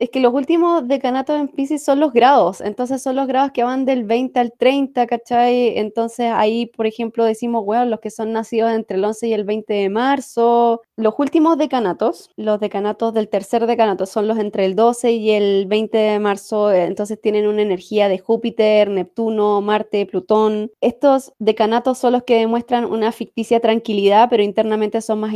[0.00, 3.64] Es que los últimos decanatos en Pisces son los grados, entonces son los grados que
[3.64, 5.78] van del 20 al 30, ¿cachai?
[5.78, 9.44] Entonces ahí, por ejemplo, decimos, weón, los que son nacidos entre el 11 y el
[9.44, 10.80] 20 de marzo.
[10.96, 15.66] Los últimos decanatos, los decanatos del tercer decanato, son los entre el 12 y el
[15.66, 20.70] 20 de marzo, eh, entonces tienen una energía de Júpiter, Neptuno, Marte, Plutón.
[20.80, 25.34] Estos decanatos son los que demuestran una ficticia tranquilidad, pero internamente son más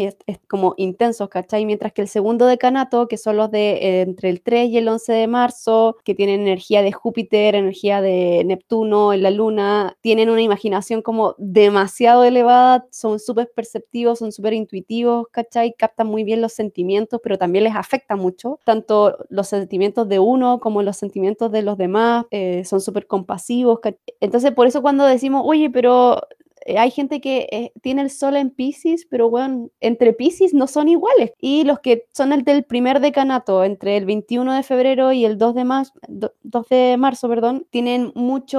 [0.49, 1.67] como intensos, ¿cachai?
[1.67, 4.87] Mientras que el segundo decanato, que son los de eh, entre el 3 y el
[4.89, 10.31] 11 de marzo, que tienen energía de Júpiter, energía de Neptuno en la luna, tienen
[10.31, 15.75] una imaginación como demasiado elevada, son súper perceptivos, son súper intuitivos, ¿cachai?
[15.77, 20.61] Captan muy bien los sentimientos, pero también les afecta mucho, tanto los sentimientos de uno
[20.61, 23.81] como los sentimientos de los demás, eh, son súper compasivos.
[23.81, 26.21] ¿cach- Entonces, por eso cuando decimos, oye, pero
[26.67, 30.89] hay gente que eh, tiene el sol en Pisces, pero bueno, entre Pisces no son
[30.89, 31.33] iguales.
[31.41, 35.39] Y los que son el del primer decanato, entre el 21 de febrero y el
[35.39, 38.55] 2 de, mar- do- 2 de marzo, perdón, tienen mucha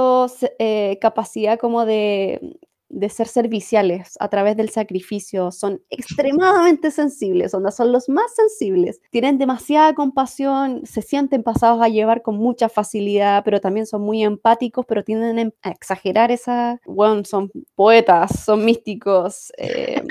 [1.00, 2.58] capacidad como de,
[2.95, 5.51] de ser serviciales a través del sacrificio.
[5.51, 9.01] Son extremadamente sensibles, son los más sensibles.
[9.12, 14.23] Tienen demasiada compasión, se sienten pasados a llevar con mucha facilidad, pero también son muy
[14.23, 16.79] empáticos, pero tienden a exagerar esa...
[16.86, 19.51] Bueno, son poetas, son místicos.
[19.58, 20.01] eh,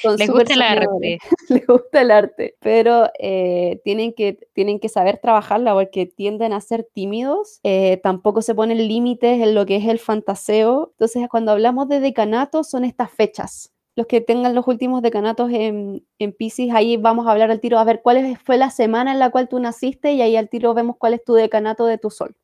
[0.00, 1.18] son Les gusta el arte.
[1.48, 6.60] les gusta el arte, pero eh, tienen, que, tienen que saber trabajarla porque tienden a
[6.60, 10.90] ser tímidos, eh, tampoco se ponen límites en lo que es el fantaseo.
[10.92, 13.70] Entonces, cuando hablamos de decanato, son estas fechas.
[13.94, 17.78] Los que tengan los últimos decanatos en, en Pisces, ahí vamos a hablar al tiro,
[17.78, 20.48] a ver cuál es- fue la semana en la cual tú naciste y ahí al
[20.48, 22.34] tiro vemos cuál es tu decanato de tu sol.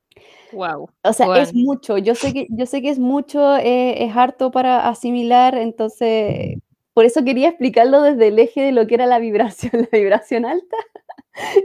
[0.53, 0.91] Wow.
[1.05, 1.67] O sea, es Bueno.
[1.67, 6.57] mucho, yo sé que, yo sé que es mucho, eh, es harto para asimilar, entonces,
[6.99, 10.45] por eso quería explicarlo desde el eje de lo que era la vibración, la vibración
[10.45, 10.77] alta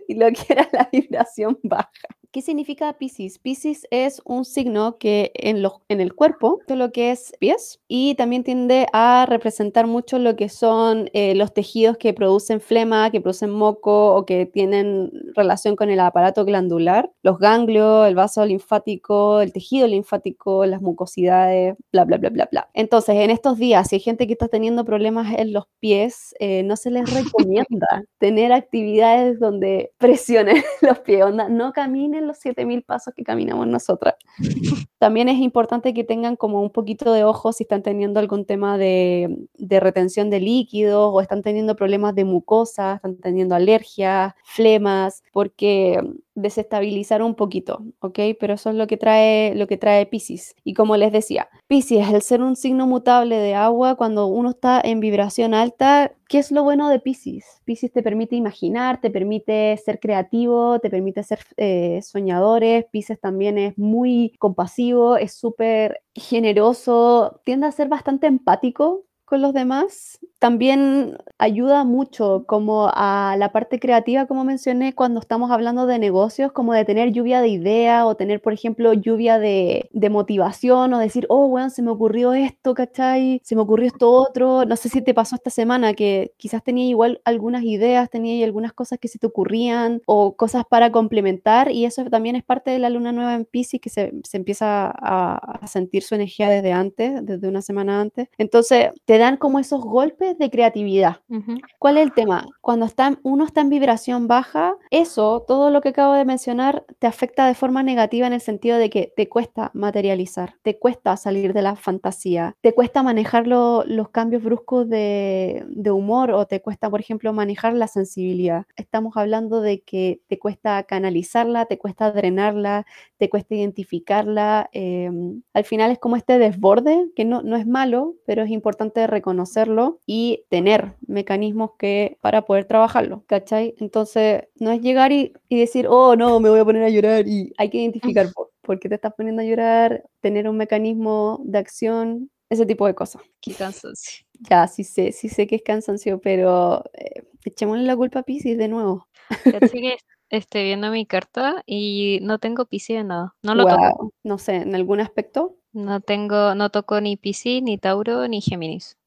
[0.07, 1.89] y lo que era la vibración baja.
[2.33, 3.37] ¿Qué significa Pisces?
[3.37, 7.79] Pisces es un signo que en, los, en el cuerpo, todo lo que es pies,
[7.87, 13.11] y también tiende a representar mucho lo que son eh, los tejidos que producen flema,
[13.11, 18.43] que producen moco o que tienen relación con el aparato glandular, los ganglios, el vaso
[18.43, 22.69] linfático, el tejido linfático, las mucosidades, bla, bla, bla, bla, bla.
[22.73, 26.63] Entonces, en estos días, si hay gente que está teniendo problemas en los pies, eh,
[26.63, 31.73] no se les recomienda tener actividades donde presionen los pies, onda, no
[32.23, 34.15] caminen los 7000 pasos que caminamos nosotras.
[34.99, 38.77] También es importante que tengan como un poquito de ojo si están teniendo algún tema
[38.77, 45.23] de, de retención de líquidos o están teniendo problemas de mucosa, están teniendo alergias, flemas,
[45.31, 45.99] porque
[46.35, 48.19] desestabilizar un poquito, ¿ok?
[48.39, 50.55] Pero eso es lo que trae, lo que trae Pisces.
[50.63, 54.81] Y como les decía, Pisces, el ser un signo mutable de agua, cuando uno está
[54.83, 57.61] en vibración alta, ¿qué es lo bueno de Pisces?
[57.65, 62.85] Pisces te permite imaginar, te permite ser creativo, te permite ser eh, soñadores.
[62.91, 69.53] Pisces también es muy compasivo, es súper generoso, tiende a ser bastante empático con los
[69.53, 70.19] demás.
[70.37, 76.51] También ayuda mucho como a la parte creativa, como mencioné, cuando estamos hablando de negocios,
[76.51, 80.99] como de tener lluvia de ideas o tener, por ejemplo, lluvia de, de motivación o
[80.99, 83.41] decir, oh, bueno, se me ocurrió esto, ¿cachai?
[83.43, 84.65] Se me ocurrió esto otro.
[84.65, 88.73] No sé si te pasó esta semana que quizás tenía igual algunas ideas, tenía algunas
[88.73, 92.77] cosas que se te ocurrían o cosas para complementar y eso también es parte de
[92.77, 96.71] la luna nueva en Pisces que se, se empieza a, a sentir su energía desde
[96.71, 98.27] antes, desde una semana antes.
[98.37, 101.17] Entonces, te dan como esos golpes de creatividad.
[101.29, 101.57] Ujú.
[101.79, 102.45] ¿Cuál es el tema?
[102.61, 107.07] Cuando está, uno está en vibración baja, eso, todo lo que acabo de mencionar, te
[107.07, 111.53] afecta de forma negativa en el sentido de que te cuesta materializar, te cuesta salir
[111.53, 116.61] de la fantasía, te cuesta manejar lo- los cambios bruscos de, de humor o te
[116.61, 118.65] cuesta, por ejemplo, manejar la sensibilidad.
[118.75, 122.85] Estamos hablando de que te cuesta canalizarla, te cuesta drenarla,
[123.17, 124.69] te cuesta identificarla.
[124.73, 125.09] eh,
[125.53, 129.99] al final es como este desborde, que no, no es malo, pero es importante reconocerlo
[130.05, 133.75] y tener mecanismos que para poder trabajarlo, ¿cachai?
[133.79, 137.27] Entonces, no es llegar y, y decir, oh, no, me voy a poner a llorar
[137.27, 141.41] y hay que identificar por, por qué te estás poniendo a llorar, tener un mecanismo
[141.43, 143.21] de acción, ese tipo de cosas.
[143.41, 144.25] Qué cansancio.
[144.39, 148.57] Ya, sí sé, sí sé que es cansancio, pero eh, echémosle la culpa a Pisces
[148.57, 149.07] de nuevo.
[149.43, 149.97] Que
[150.37, 153.35] esté viendo mi carta y no tengo Piscis en nada.
[153.43, 153.77] No lo toco.
[153.77, 155.55] Guau, No sé, en algún aspecto.
[155.73, 158.97] No tengo, no toco ni Piscis, ni Tauro, ni Géminis.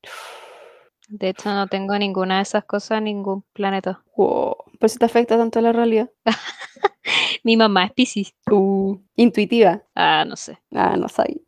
[1.09, 4.03] De hecho, no tengo ninguna de esas cosas, ningún planeta.
[4.17, 6.11] Wow, Por eso te afecta tanto la realidad.
[7.45, 8.35] Mi mamá es Piscis.
[8.51, 9.85] Uh, intuitiva.
[9.95, 10.59] Ah, no sé.
[10.73, 11.41] Ah, no sabía.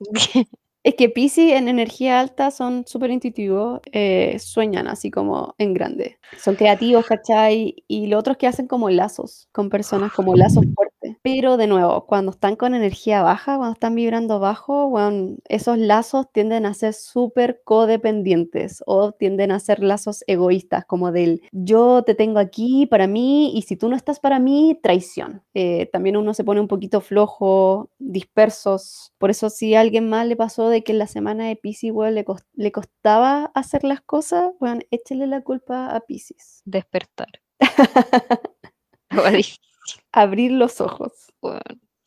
[0.86, 6.20] Es que Pisces en energía alta son súper intuitivos, eh, sueñan así como en grande.
[6.38, 7.82] Son creativos, ¿cachai?
[7.88, 10.95] Y lo otro es que hacen como lazos con personas, como lazos fuertes.
[11.26, 16.30] Pero de nuevo, cuando están con energía baja, cuando están vibrando bajo, bueno, esos lazos
[16.30, 22.14] tienden a ser súper codependientes o tienden a ser lazos egoístas, como del yo te
[22.14, 25.42] tengo aquí para mí y si tú no estás para mí, traición.
[25.52, 29.12] Eh, también uno se pone un poquito flojo, dispersos.
[29.18, 31.90] Por eso si a alguien más le pasó de que en la semana de Pisces,
[31.90, 36.62] weón, le, cos- le costaba hacer las cosas, bueno, échele la culpa a Pisces.
[36.64, 37.26] Despertar.
[40.12, 41.12] Abrir los ojos.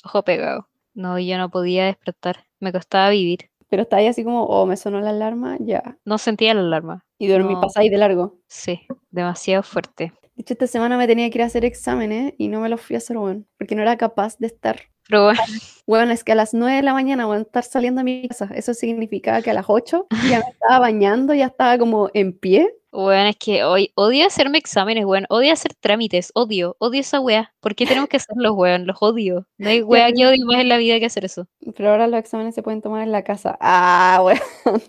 [0.03, 0.67] Ojo pegado.
[0.93, 2.45] No, yo no podía despertar.
[2.59, 3.49] Me costaba vivir.
[3.69, 5.97] Pero está ahí así como, oh, me sonó la alarma, ya.
[6.03, 7.05] No sentía la alarma.
[7.19, 7.61] Y dormí, No.
[7.61, 8.39] pasáis de largo.
[8.47, 10.11] Sí, demasiado fuerte.
[10.35, 12.81] De hecho, esta semana me tenía que ir a hacer exámenes y no me los
[12.81, 14.79] fui a hacer, weón, porque no era capaz de estar.
[15.09, 15.41] Pero bueno,
[15.87, 18.27] Bueno, es que a las 9 de la mañana voy a estar saliendo a mi
[18.27, 18.47] casa.
[18.53, 22.71] Eso significaba que a las 8 ya me estaba bañando, ya estaba como en pie.
[22.91, 25.25] Bueno, es que hoy odio hacerme exámenes, weón.
[25.29, 27.53] Odio hacer trámites, odio, odio esa weá.
[27.59, 28.85] ¿Por qué tenemos que hacerlos, weón?
[28.85, 29.47] Los odio.
[29.57, 31.47] No hay weá que odie más en la vida que hacer eso.
[31.75, 33.57] Pero ahora los exámenes se pueden tomar en la casa.
[33.59, 34.81] Ah, weón.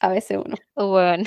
[0.00, 0.56] A veces uno.
[0.76, 1.24] Weón.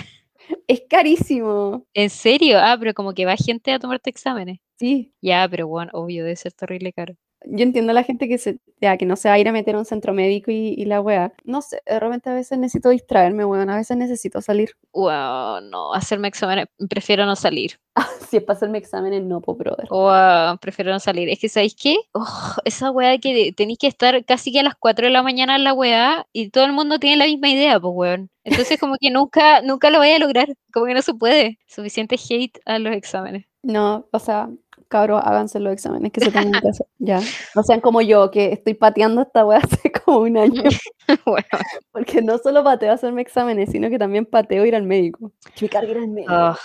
[0.68, 1.86] Es carísimo.
[1.94, 2.58] ¿En serio?
[2.60, 4.60] Ah, pero como que va gente a tomarte exámenes.
[4.78, 5.14] Sí.
[5.22, 7.16] Ya, pero weón, obvio, debe ser terrible caro.
[7.46, 9.52] Yo entiendo a la gente que, se, ya, que no se va a ir a
[9.52, 11.34] meter a un centro médico y, y la weá.
[11.44, 13.70] No sé, de repente a veces necesito distraerme, weón.
[13.70, 14.72] A veces necesito salir.
[14.94, 17.80] Weón, no, hacerme exámenes, prefiero no salir.
[18.30, 19.88] Si es para hacerme exámenes, no, po, brother.
[19.92, 21.30] Weón, prefiero no salir.
[21.30, 21.98] Es que, ¿sabéis qué?
[22.14, 25.56] Oh, esa weá que tenéis que estar casi que a las 4 de la mañana
[25.56, 28.30] en la weá y todo el mundo tiene la misma idea, pues weón.
[28.44, 30.48] Entonces como que nunca, nunca lo voy a lograr.
[30.74, 31.60] Como que no se puede.
[31.68, 33.46] Suficiente hate a los exámenes.
[33.62, 34.50] No, o sea,
[34.94, 36.86] cabros, háganse los exámenes que se tengan que hacer.
[37.00, 37.20] Ya.
[37.54, 40.62] No sean como yo, que estoy pateando esta weá hace como un año.
[41.92, 45.32] Porque no solo pateo hacerme exámenes, sino que también pateo ir al médico.
[45.56, 46.32] Que me cargue ir al médico.
[46.34, 46.58] Ah,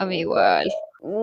[0.00, 0.66] a mí igual.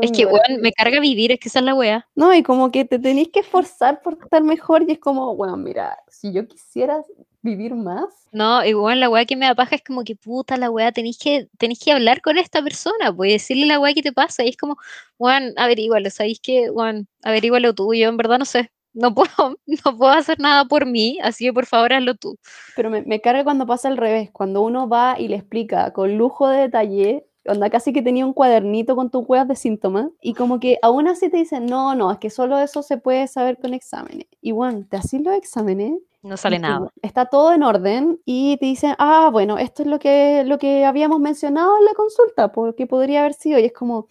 [0.02, 2.08] Es que, Mm, weón, me carga vivir, es que esa es la weá.
[2.14, 5.58] No, y como que te tenéis que esforzar por estar mejor y es como, bueno,
[5.58, 7.02] mira, si yo quisiera
[7.42, 10.70] vivir más, No, weón, la weá que me da paja es como que puta la
[10.70, 14.14] weá, tenéis que, tenéis que hablar con esta persona, pues decirle la weá que te
[14.14, 14.44] pasa.
[14.44, 14.78] Y es como,
[15.18, 16.70] weón, averígualo, ¿sabéis qué?
[16.70, 18.72] Weón, averígualo tú, yo en verdad no sé.
[18.94, 22.38] No puedo, no puedo hacer nada por mí, así que por favor hazlo tú.
[22.76, 26.18] pero me, me carga cuando pasa al revés, cuando uno va y le explica con
[26.18, 30.34] lujo de detalle, onda casi que tenía un cuadernito con tus huevas de síntomas, y
[30.34, 33.58] como que aún así te dicen, no, no, es que solo eso se puede saber
[33.58, 34.28] con exámenes.
[34.42, 36.90] Y bueno, te hacen los exámenes No sale nada.
[37.02, 40.86] Está todo en orden y te dicen, ah, bueno, esto es lo que, lo que
[40.86, 43.58] habíamos mencionado en la consulta, porque podría haber sido.
[43.60, 44.08] Y es como,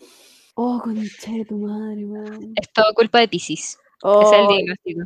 [0.54, 2.52] oh, concha de tu madre, weón.
[2.56, 3.58] Es todo culpa de Pisces.
[3.58, 5.04] Es el Oh, diagnóstico.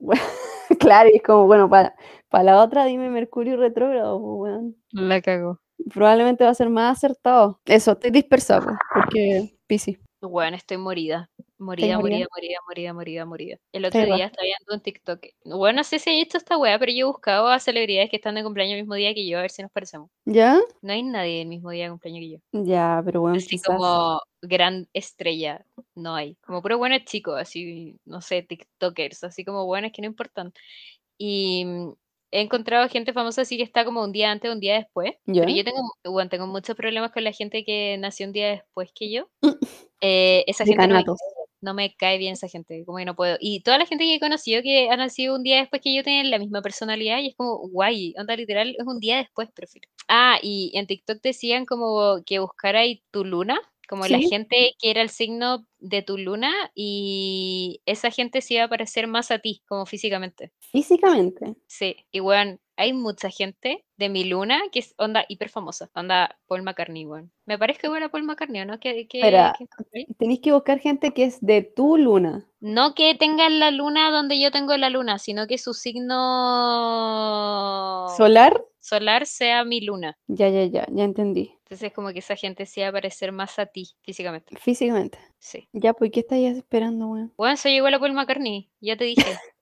[0.78, 4.76] claro, y es como, bueno, para la otra dime Mercurio retrógrado, pues, weón.
[4.92, 5.60] La cago.
[5.92, 7.60] Probablemente va a ser más acertado.
[7.64, 9.98] Eso, estoy dispersa, pues, porque Piscis.
[10.20, 11.30] Bueno, estoy morida.
[11.58, 12.26] Morida, morida?
[12.34, 13.58] morida, morida, morida, morida.
[13.72, 15.24] El otro día estaba viendo un TikTok.
[15.44, 18.16] Bueno, no sé si he hecho esta weá, pero yo he buscado a celebridades que
[18.16, 20.10] están de cumpleaños el mismo día que yo, a ver si nos parecemos.
[20.24, 20.58] ¿Ya?
[20.82, 22.64] No hay nadie el mismo día de cumpleaños que yo.
[22.64, 23.66] Ya, pero bueno, Así quizás.
[23.66, 25.64] como gran estrella,
[25.94, 26.36] no hay.
[26.44, 30.52] Como puro buenos chicos, así, no sé, TikTokers, así como buenos que no importan.
[31.18, 31.92] Y mm,
[32.32, 35.12] he encontrado gente famosa así que está como un día antes, un día después.
[35.24, 35.42] ¿Ya?
[35.42, 38.90] Pero yo tengo, bueno, tengo muchos problemas con la gente que nació un día después
[38.92, 39.28] que yo.
[40.06, 41.14] Eh, esa gente no me, cae,
[41.64, 43.36] no me cae bien esa gente, como que no puedo.
[43.40, 46.02] Y toda la gente que he conocido que ha nacido un día después que yo
[46.04, 49.88] tienen la misma personalidad y es como, guay, onda literal, es un día después, prefiero.
[50.08, 54.90] Ah, y en TikTok decían como que buscara ahí tu luna, como la gente que
[54.90, 59.38] era el signo de tu luna y esa gente se iba a parecer más a
[59.38, 60.52] ti, como físicamente.
[60.58, 61.54] Físicamente.
[61.66, 66.38] Sí, y weón, hay mucha gente de mi luna que es onda hiper famosa, onda
[66.46, 67.30] Paul McCartney, weón.
[67.46, 68.80] Me parece buena Paul McCartney, ¿o ¿no?
[68.80, 69.20] Que, que.
[70.18, 72.48] Tenéis que buscar gente que es de tu luna.
[72.60, 76.14] No que tengan la luna donde yo tengo la luna, sino que su signo
[78.16, 78.64] ¿Solar?
[78.80, 80.18] solar sea mi luna.
[80.26, 81.52] Ya, ya, ya, ya entendí.
[81.64, 84.56] Entonces como que esa gente se va a parecer más a ti físicamente.
[84.56, 85.18] Físicamente.
[85.38, 85.68] Sí.
[85.72, 87.32] Ya, pues, ¿qué estáis esperando, weón?
[87.36, 89.24] Weón, soy igual a Paul McCartney, ya te dije.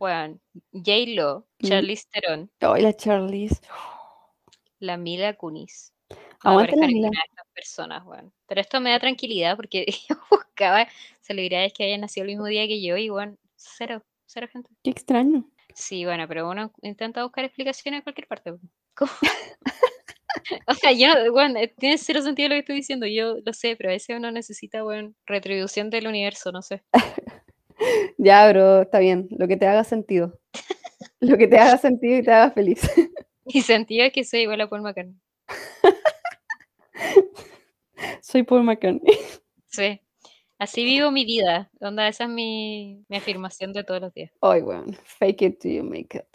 [0.00, 0.40] Weón,
[0.72, 1.68] J-Lo, Mm.
[1.68, 3.60] Charlize Theron, Ay, la Charlize.
[4.78, 5.92] la Mila Kunis.
[6.42, 7.08] Aguante la Mila.
[7.08, 8.32] estas personas, weón.
[8.46, 10.88] Pero esto me da tranquilidad porque yo buscaba
[11.20, 14.70] celebridades que hayan nacido el mismo día que yo y, weón, cero, cero gente.
[14.82, 15.44] Qué extraño.
[15.74, 18.54] Sí, bueno, pero uno intenta buscar explicaciones en cualquier parte.
[18.94, 19.10] ¿Cómo?
[20.66, 23.76] o sea, yo, weón, eh, tiene cero sentido lo que estoy diciendo, yo lo sé,
[23.76, 26.82] pero a veces uno necesita, weón, retribución del universo, no sé.
[28.18, 29.28] Ya, bro, está bien.
[29.30, 30.38] Lo que te haga sentido.
[31.20, 32.82] Lo que te haga sentido y te haga feliz.
[33.52, 35.16] Y sentía que soy igual a Paul McCartney.
[38.22, 39.18] Soy Paul McCartney.
[39.66, 40.00] Sí.
[40.56, 41.68] Así vivo mi vida.
[41.80, 44.30] Onda, esa es mi, mi afirmación de todos los días.
[44.40, 44.96] Ay, weón.
[45.02, 46.26] Fake it till you make it.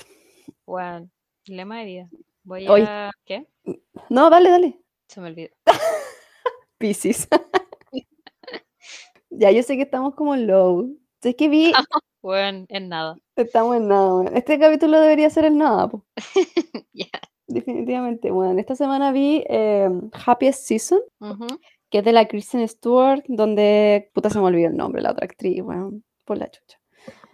[0.66, 1.10] Weón,
[1.46, 2.10] lema de vida.
[2.44, 2.84] Voy Hoy.
[2.86, 3.12] a...
[3.24, 3.48] ¿Qué?
[4.10, 4.78] No, dale, dale.
[5.08, 5.56] Se me olvidó.
[6.78, 7.30] Piscis.
[9.30, 11.00] ya, yo sé que estamos como low.
[11.26, 11.72] Es que vi,
[12.24, 13.18] Weón, en nada.
[13.36, 14.36] estamos en nada, weón.
[14.38, 16.06] Este capítulo debería ser el nada, po.
[16.94, 17.08] Ya.
[17.48, 19.88] Definitivamente, bueno, esta semana vi eh,
[20.26, 21.00] Happiest Season,
[21.92, 25.26] que es de la Kristen Stewart, donde, puta se me olvidó el nombre, la otra
[25.26, 25.92] actriz, bueno,
[26.26, 26.80] por la chucha.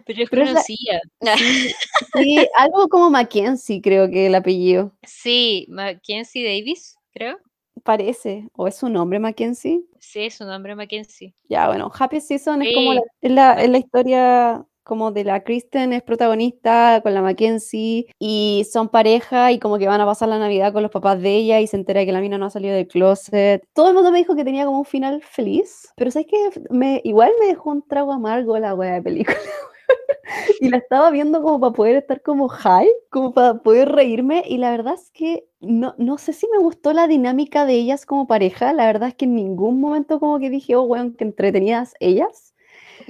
[0.04, 1.00] Pero es Pero es la- conocida.
[1.38, 1.72] Sí,
[2.14, 7.38] sí, algo como Mackenzie, creo que el apellido, Sí, Mackenzie Davis, creo.
[7.82, 9.82] Parece, o es su nombre Mackenzie.
[9.98, 11.34] Sí, su nombre es Mackenzie.
[11.48, 15.44] Ya, bueno, Happiest Season es como la, es la, es la historia como de la
[15.44, 20.28] Kristen, es protagonista con la Mackenzie y son pareja y como que van a pasar
[20.28, 22.50] la Navidad con los papás de ella y se entera que la mina no ha
[22.50, 23.64] salido del closet.
[23.74, 26.60] Todo el mundo me dijo que tenía como un final feliz, pero ¿sabes qué?
[26.70, 29.38] Me, igual me dejó un trago amargo la wea de película.
[30.60, 34.58] y la estaba viendo como para poder estar como high, como para poder reírme y
[34.58, 38.26] la verdad es que no, no sé si me gustó la dinámica de ellas como
[38.26, 41.94] pareja, la verdad es que en ningún momento como que dije, oh, weón, que entretenidas
[42.00, 42.54] ellas,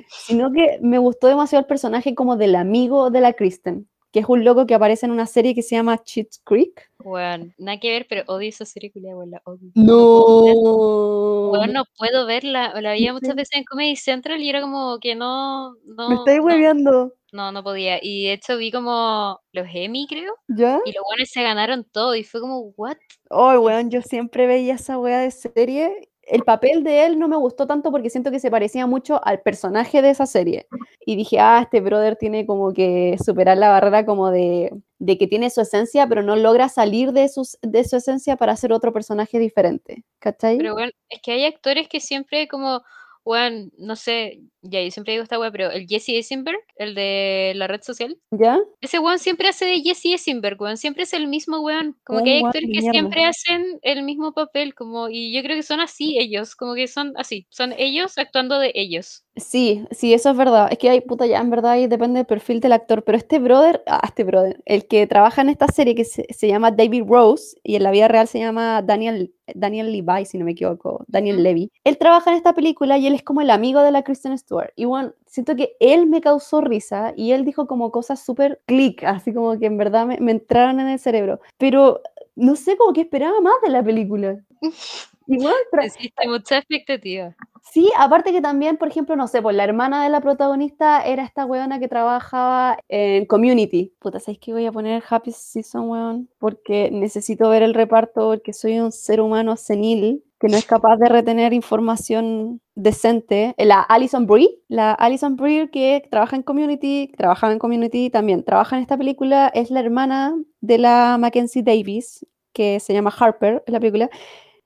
[0.08, 4.26] sino que me gustó demasiado el personaje como del amigo de la Kristen, que es
[4.28, 6.90] un loco que aparece en una serie que se llama Cheats Creek.
[7.02, 9.70] Weón, nada que ver, pero odio esa serie culia, la odio.
[9.74, 12.78] No, Weón, no puedo verla.
[12.80, 16.14] La veía ¿En muchas veces en Comedy Central y era como que no, me no,
[16.18, 17.98] estáis no, hueveando, no, no podía.
[18.02, 20.78] Y de hecho vi como los Emmy, creo, ¿ya?
[20.84, 22.98] y los buenos se ganaron todo y fue como, what?
[23.30, 26.11] Ay, weón, yo siempre veía esa wea de serie.
[26.22, 29.40] El papel de él no me gustó tanto porque siento que se parecía mucho al
[29.40, 30.66] personaje de esa serie.
[31.04, 35.26] y dije, ah, este brother tiene como que superar la barrera como de, de que
[35.26, 38.92] tiene su esencia, pero no logra salir de, sus, de su esencia para ser otro
[38.92, 40.58] personaje diferente, ¿cachai?
[40.58, 42.82] Pero bueno, es que hay actores que siempre como,
[43.24, 47.52] bueno, no sé, ya yo siempre digo esta wea, pero el Jesse Eisenberg, el de
[47.56, 48.58] la red social, ¿Ya?
[48.80, 52.32] ese weón siempre hace de Jesse Eisenberg, weón, siempre es el mismo weón, como que
[52.32, 52.90] hay actores que mierda.
[52.92, 56.88] siempre hacen el mismo papel, como, y yo creo que son así ellos, como que
[56.88, 59.24] son así, son ellos actuando de ellos.
[59.36, 60.68] Sí, sí, eso es verdad.
[60.70, 63.38] Es que hay, puta, ya en verdad ahí depende del perfil del actor, pero este
[63.38, 67.04] brother, ah, este brother, el que trabaja en esta serie que se, se llama David
[67.06, 71.04] Rose y en la vida real se llama Daniel, Daniel Levi, si no me equivoco,
[71.08, 71.42] Daniel.
[71.42, 71.70] Levy.
[71.84, 74.72] Él trabaja en esta película y él es como el amigo de la Kristen Stewart.
[74.76, 79.02] Y bueno, siento que él me causó risa y él dijo como cosas súper click,
[79.04, 81.40] así como que en verdad me, me entraron en el cerebro.
[81.56, 82.02] Pero
[82.36, 84.44] no sé, como que esperaba más de la película.
[85.26, 87.34] Igual, Existe mucha expectativa.
[87.64, 91.24] Sí, aparte que también, por ejemplo, no sé, pues la hermana de la protagonista era
[91.24, 93.94] esta weona que trabajaba en Community.
[93.98, 96.28] Puta, ¿sabéis que voy a poner Happy Season, weón?
[96.38, 100.96] Porque necesito ver el reparto porque soy un ser humano senil que no es capaz
[100.96, 103.54] de retener información decente.
[103.56, 108.74] La Alison Brie, la Alison Brie que trabaja en Community, trabajaba en Community también, trabaja
[108.76, 113.72] en esta película, es la hermana de la Mackenzie Davis, que se llama Harper en
[113.72, 114.10] la película.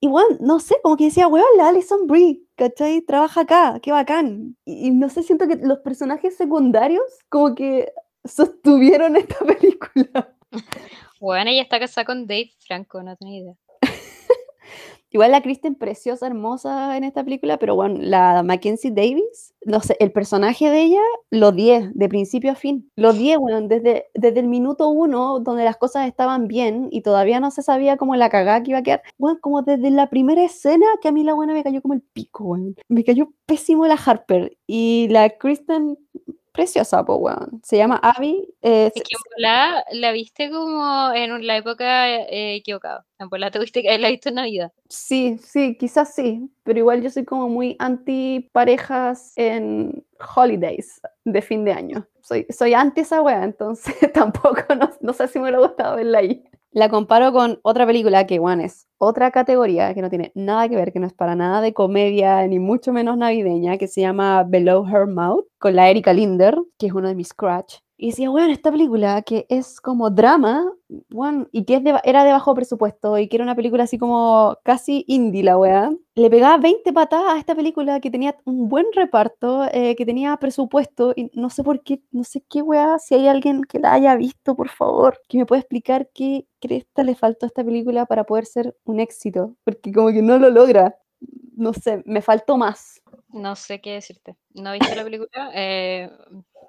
[0.06, 3.02] Igual, no sé, como que decía, weón, la Alison Brie, ¿cachai?
[3.02, 4.56] Trabaja acá, qué bacán.
[4.64, 7.92] Y, y no sé, siento que los personajes secundarios como que
[8.24, 10.36] sostuvieron esta película.
[11.20, 13.54] Bueno, ella está casada con Dave Franco, no tenía idea.
[15.16, 19.96] Igual la Kristen preciosa, hermosa en esta película, pero bueno, la Mackenzie Davis, no sé,
[19.98, 21.00] el personaje de ella
[21.30, 22.90] lo 10, de principio a fin.
[22.96, 27.40] Lo 10, weón, desde, desde el minuto uno, donde las cosas estaban bien y todavía
[27.40, 29.02] no se sabía cómo la cagada que iba a quedar.
[29.16, 32.02] Weón, como desde la primera escena que a mí la buena me cayó como el
[32.02, 32.76] pico, weón.
[32.88, 34.54] Me cayó pésimo la Harper.
[34.66, 35.96] Y la Kristen,
[36.56, 37.60] preciosa, po, weón.
[37.62, 38.48] Se llama Abby.
[38.62, 43.06] eh, Es que en volá la viste como en la época eh, equivocada.
[43.18, 44.72] En volá te viste que la viste en Navidad.
[44.88, 50.04] Sí, sí, quizás sí, pero igual yo soy como muy anti parejas en
[50.34, 52.06] holidays de fin de año.
[52.22, 56.18] Soy, soy anti esa wea, entonces tampoco, no, no sé si me hubiera gustado verla
[56.18, 56.42] ahí.
[56.76, 60.76] La comparo con otra película que, bueno, es otra categoría que no tiene nada que
[60.76, 64.44] ver, que no es para nada de comedia, ni mucho menos navideña, que se llama
[64.44, 67.78] Below Her Mouth, con la Erika Linder, que es uno de mis crush.
[67.98, 70.70] Y decía, bueno, esta película que es como drama,
[71.08, 74.58] bueno, y que de era de bajo presupuesto y que era una película así como
[74.64, 78.84] casi indie la weá, le pegaba 20 patadas a esta película que tenía un buen
[78.94, 83.14] reparto, eh, que tenía presupuesto y no sé por qué, no sé qué weá, si
[83.14, 87.14] hay alguien que la haya visto, por favor, que me pueda explicar qué cresta le
[87.14, 90.96] faltó a esta película para poder ser un éxito, porque como que no lo logra.
[91.56, 93.00] No sé, me faltó más.
[93.30, 94.36] No sé qué decirte.
[94.52, 95.28] ¿No viste la película?
[95.54, 96.10] Eh,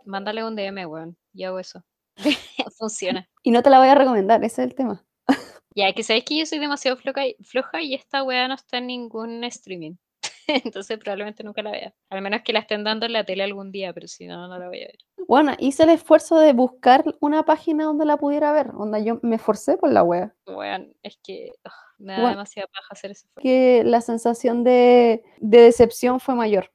[0.08, 1.18] mándale un DM, weón.
[1.34, 1.84] Y hago eso.
[2.78, 3.30] Funciona.
[3.44, 5.06] Y no te la voy a recomendar, ese es el tema.
[5.76, 8.80] Ya, que sabéis que yo soy demasiado floja y, floja y esta weá no está
[8.80, 9.94] en ningún streaming.
[10.48, 11.94] Entonces probablemente nunca la vea.
[12.10, 14.58] Al menos que la estén dando en la tele algún día, pero si no, no
[14.58, 14.98] la voy a ver.
[15.28, 19.36] Bueno, hice el esfuerzo de buscar una página donde la pudiera ver, donde yo me
[19.36, 20.34] esforcé por la wea.
[20.48, 21.52] Weón, es que
[22.00, 22.30] me da Bueno.
[22.38, 23.44] demasiada paja hacer ese esfuerzo.
[23.44, 26.72] Que la sensación de, de decepción fue mayor.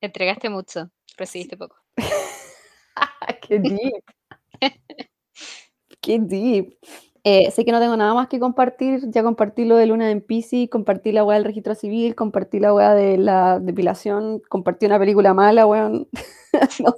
[0.00, 1.76] Entregaste mucho, recibiste poco.
[3.42, 4.04] ¡Qué deep!
[6.00, 6.78] ¡Qué deep!
[7.22, 9.10] Eh, sé que no tengo nada más que compartir.
[9.10, 12.74] Ya compartí lo de Luna en PC, compartí la weá del registro civil, compartí la
[12.74, 16.08] weá de la depilación, compartí una película mala, weón.
[16.80, 16.94] No.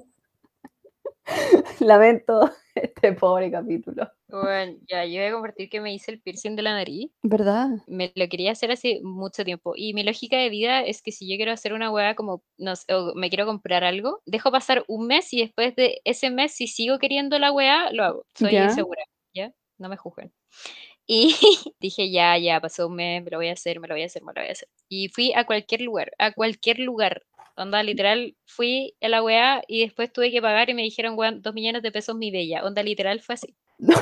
[1.80, 4.08] Lamento este pobre capítulo.
[4.32, 7.10] Bueno, ya, yo voy a compartir que me hice el piercing de la nariz.
[7.22, 7.68] ¿Verdad?
[7.86, 9.74] Me lo quería hacer hace mucho tiempo.
[9.76, 12.74] Y mi lógica de vida es que si yo quiero hacer una hueá como, no
[12.76, 16.52] sé, o me quiero comprar algo, dejo pasar un mes y después de ese mes,
[16.52, 18.26] si sigo queriendo la hueá, lo hago.
[18.34, 18.70] Soy Ya.
[18.70, 19.02] segura,
[19.34, 19.52] ¿ya?
[19.78, 20.32] No me juzguen.
[21.06, 21.34] Y
[21.80, 24.06] dije, ya, ya, pasó un mes, me lo voy a hacer, me lo voy a
[24.06, 24.68] hacer, me lo voy a hacer.
[24.88, 27.24] Y fui a cualquier lugar, a cualquier lugar.
[27.56, 31.42] Onda, literal, fui a la weá y después tuve que pagar y me dijeron, weón,
[31.42, 32.64] dos millones de pesos mi bella.
[32.64, 33.54] Onda, literal, fue así.
[33.78, 33.94] No.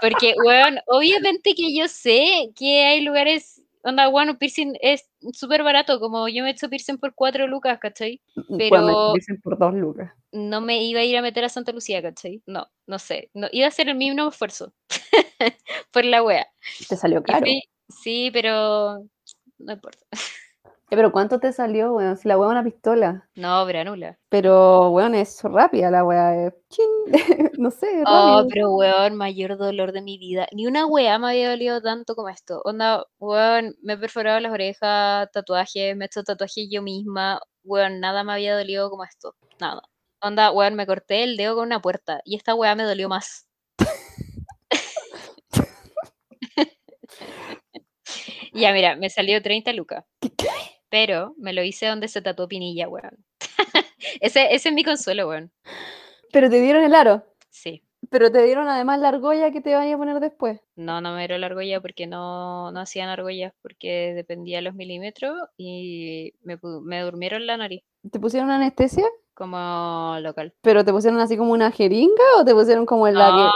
[0.00, 5.62] Porque, weón, obviamente que yo sé que hay lugares, onda, weón, un piercing es súper
[5.62, 8.20] barato, como yo me he hecho piercing por cuatro lucas, ¿cachai?
[8.48, 10.12] Bueno, Pero- por dos lucas.
[10.32, 12.42] No me iba a ir a meter a Santa Lucía, ¿cachai?
[12.46, 14.74] No, no sé, no, iba a hacer el mínimo esfuerzo
[15.92, 16.46] por la wea.
[16.88, 17.46] Te salió caro.
[17.88, 19.02] sí, pero
[19.58, 20.04] no importa.
[20.88, 22.16] Eh, pero ¿cuánto te salió, weón?
[22.16, 23.28] Si la weá es una pistola.
[23.34, 24.18] No, Branula.
[24.28, 26.52] Pero, weón, es rápida la weá.
[27.58, 28.48] no sé, Oh, rápido.
[28.52, 30.46] pero weón, mayor dolor de mi vida.
[30.52, 32.60] Ni una weá me había dolido tanto como esto.
[32.64, 37.40] Onda, weón, me he perforado las orejas, tatuajes, me he hecho tatuajes yo misma.
[37.64, 39.34] Weón, nada me había dolido como esto.
[39.60, 39.82] Nada.
[40.22, 43.48] Onda, weón, me corté el dedo con una puerta y esta weá me dolió más.
[48.52, 50.04] Ya, mira, me salió 30 lucas.
[50.96, 53.22] Pero me lo hice donde se tatuó Pinilla, weón.
[54.22, 55.52] ese, ese es mi consuelo, weón.
[56.32, 57.22] Pero te dieron el aro.
[57.50, 57.82] Sí.
[58.08, 60.58] Pero te dieron además la argolla que te vaya a poner después.
[60.74, 64.74] No, no me dieron la argolla porque no, no hacían argollas porque dependía de los
[64.74, 69.04] milímetros y me, me durmieron la nariz ¿Te pusieron anestesia?
[69.34, 70.54] como local.
[70.62, 73.52] ¿Pero te pusieron así como una jeringa o te pusieron como en la No,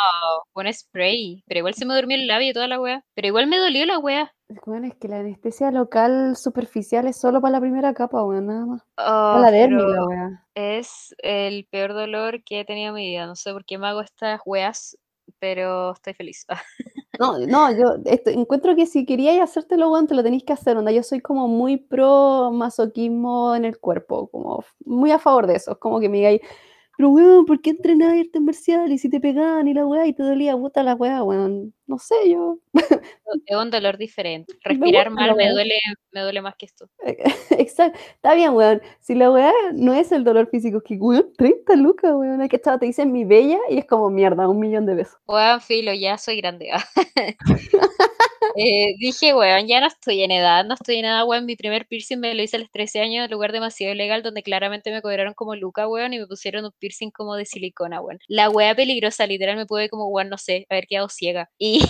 [0.53, 3.03] un spray, pero igual se me durmió el labio y toda la weá.
[3.14, 4.34] Pero igual me dolió la weá.
[4.66, 8.66] Bueno, es que la anestesia local superficial es solo para la primera capa, weón, nada
[8.66, 8.82] más.
[8.98, 10.46] Oh, Para la la weá.
[10.55, 13.26] es el peor dolor que he tenido en mi vida.
[13.26, 14.98] No sé por qué me hago estas weas,
[15.38, 16.46] pero estoy feliz.
[17.18, 20.78] No, no, yo esto- encuentro que si queríais hacértelo, weón, te lo tenéis que hacer,
[20.78, 20.90] onda.
[20.90, 25.72] Yo soy como muy pro masoquismo en el cuerpo, como muy a favor de eso.
[25.72, 26.40] Es como que me digáis,
[27.01, 30.12] pero weón, ¿por qué entrenabas artes marciales y si te pegaban y la weá y
[30.12, 31.72] te dolía puta la weá, weón?
[31.86, 32.59] No sé, yo.
[33.46, 34.53] Es un dolor diferente.
[34.64, 35.76] Respirar mal me duele,
[36.12, 36.90] me duele más que esto.
[37.59, 38.82] Exacto, está bien, weón.
[39.01, 42.46] Si la weá no es el dolor físico, es que, weón, 30 lucas, weón.
[42.51, 45.18] Que chavo, te dicen mi bella y es como mierda, un millón de pesos.
[45.26, 46.68] Weón, filo, ya soy grande.
[48.57, 51.46] Eh, dije, weón, ya no estoy en edad, no estoy en edad, weón.
[51.46, 54.42] Mi primer piercing me lo hice a los 13 años en lugar demasiado ilegal donde
[54.42, 58.18] claramente me cobraron como luca, weón, y me pusieron un piercing como de silicona, weón.
[58.28, 61.51] La wea peligrosa, literal, me pude como, weón, no sé, haber quedado ciega.
[61.59, 61.80] Y,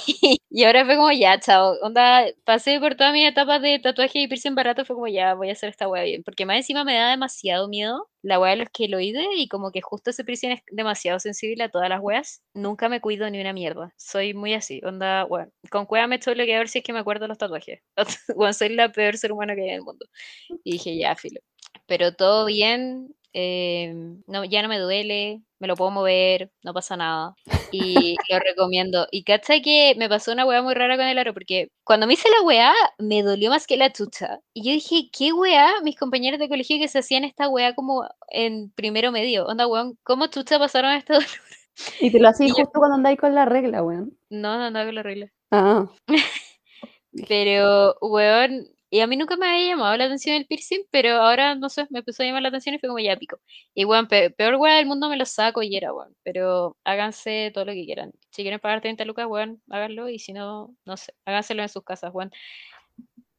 [0.51, 1.75] y ahora fue como, ya, chao.
[1.83, 5.49] Onda, pasé por todas mis etapas de tatuaje y piercing barato, fue como, ya, voy
[5.51, 6.23] a hacer esta wea bien.
[6.25, 9.81] Porque más encima me da demasiado miedo la wea de los queloides y como que
[9.81, 12.43] justo ese piercing es demasiado sensible a todas las weas.
[12.55, 13.93] Nunca me cuido ni una mierda.
[13.97, 17.27] Soy muy así, onda, bueno, con cueva me echo bloqueador si es que me acuerdo
[17.29, 17.81] los tatuajes.
[18.37, 20.07] Bueno, soy la peor ser humano que hay en el mundo.
[20.65, 21.41] Y dije, ya, filo.
[21.87, 23.93] Pero todo bien, eh,
[24.27, 27.35] no, ya no me duele, me lo puedo mover, no pasa nada.
[27.73, 29.07] Y lo recomiendo.
[29.11, 32.15] Y cacha que me pasó una weá muy rara con el aro, porque cuando me
[32.15, 34.41] hice la weá, me dolió más que la chucha.
[34.55, 35.69] Y yo dije, ¿qué weá?
[35.83, 39.47] Mis compañeros de colegio que se hacían esta weá como en primero medio.
[39.47, 41.29] Onda, weón, ¿cómo chucha pasaron este dolor?
[42.01, 44.17] Y te lo yo- justo cuando andáis con la regla, weón.
[44.29, 45.33] No, no, no, que lo arregle.
[45.51, 45.87] Ah,
[47.29, 51.55] Pero, weón, y a mí nunca me había llamado la atención el piercing, pero ahora,
[51.55, 53.39] no sé, me empezó a llamar la atención y fue como ya pico.
[53.75, 56.17] Y, weón, pe- peor weón del mundo me lo saco y era, weón.
[56.25, 58.13] Pero háganse todo lo que quieran.
[58.31, 60.09] Si quieren pagar 30 lucas, weón, háganlo.
[60.09, 62.31] Y si no, no sé, háganselo en sus casas, weón.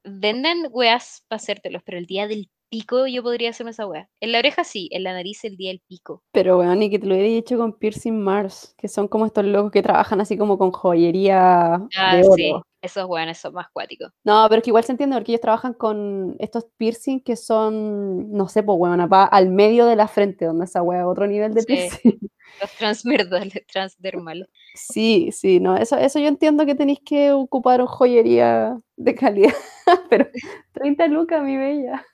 [0.03, 4.09] Venden weas para hacértelos, pero el día del pico yo podría hacerme esa wea.
[4.19, 6.23] En la oreja sí, en la nariz el día del pico.
[6.31, 9.45] pero weón, y que te lo hubierais hecho con Piercing Mars, que son como estos
[9.45, 12.65] locos que trabajan así como con joyería Ah, de sí, oro.
[12.81, 14.11] Esos weones son más cuáticos.
[14.23, 18.31] No, pero es que igual se entiende porque ellos trabajan con estos piercing que son,
[18.31, 21.53] no sé, pues weón, pa- al medio de la frente, donde esa weá, otro nivel
[21.53, 21.67] de Sí.
[21.67, 22.19] piercing.
[22.61, 24.47] Los transmerdales, transdermales.
[24.75, 29.53] Sí, sí, no, eso, eso yo entiendo que tenéis que ocupar joyería de calidad,
[30.09, 30.27] pero
[30.73, 32.05] 30 lucas, mi bella.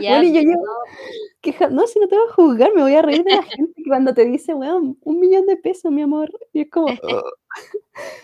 [0.00, 3.02] Ya, Bueno, y yo llevo- no, si no te voy a juzgar, me voy a
[3.02, 6.30] reír de la gente que cuando te dice, weón, un millón de pesos, mi amor.
[6.52, 6.88] Y es como,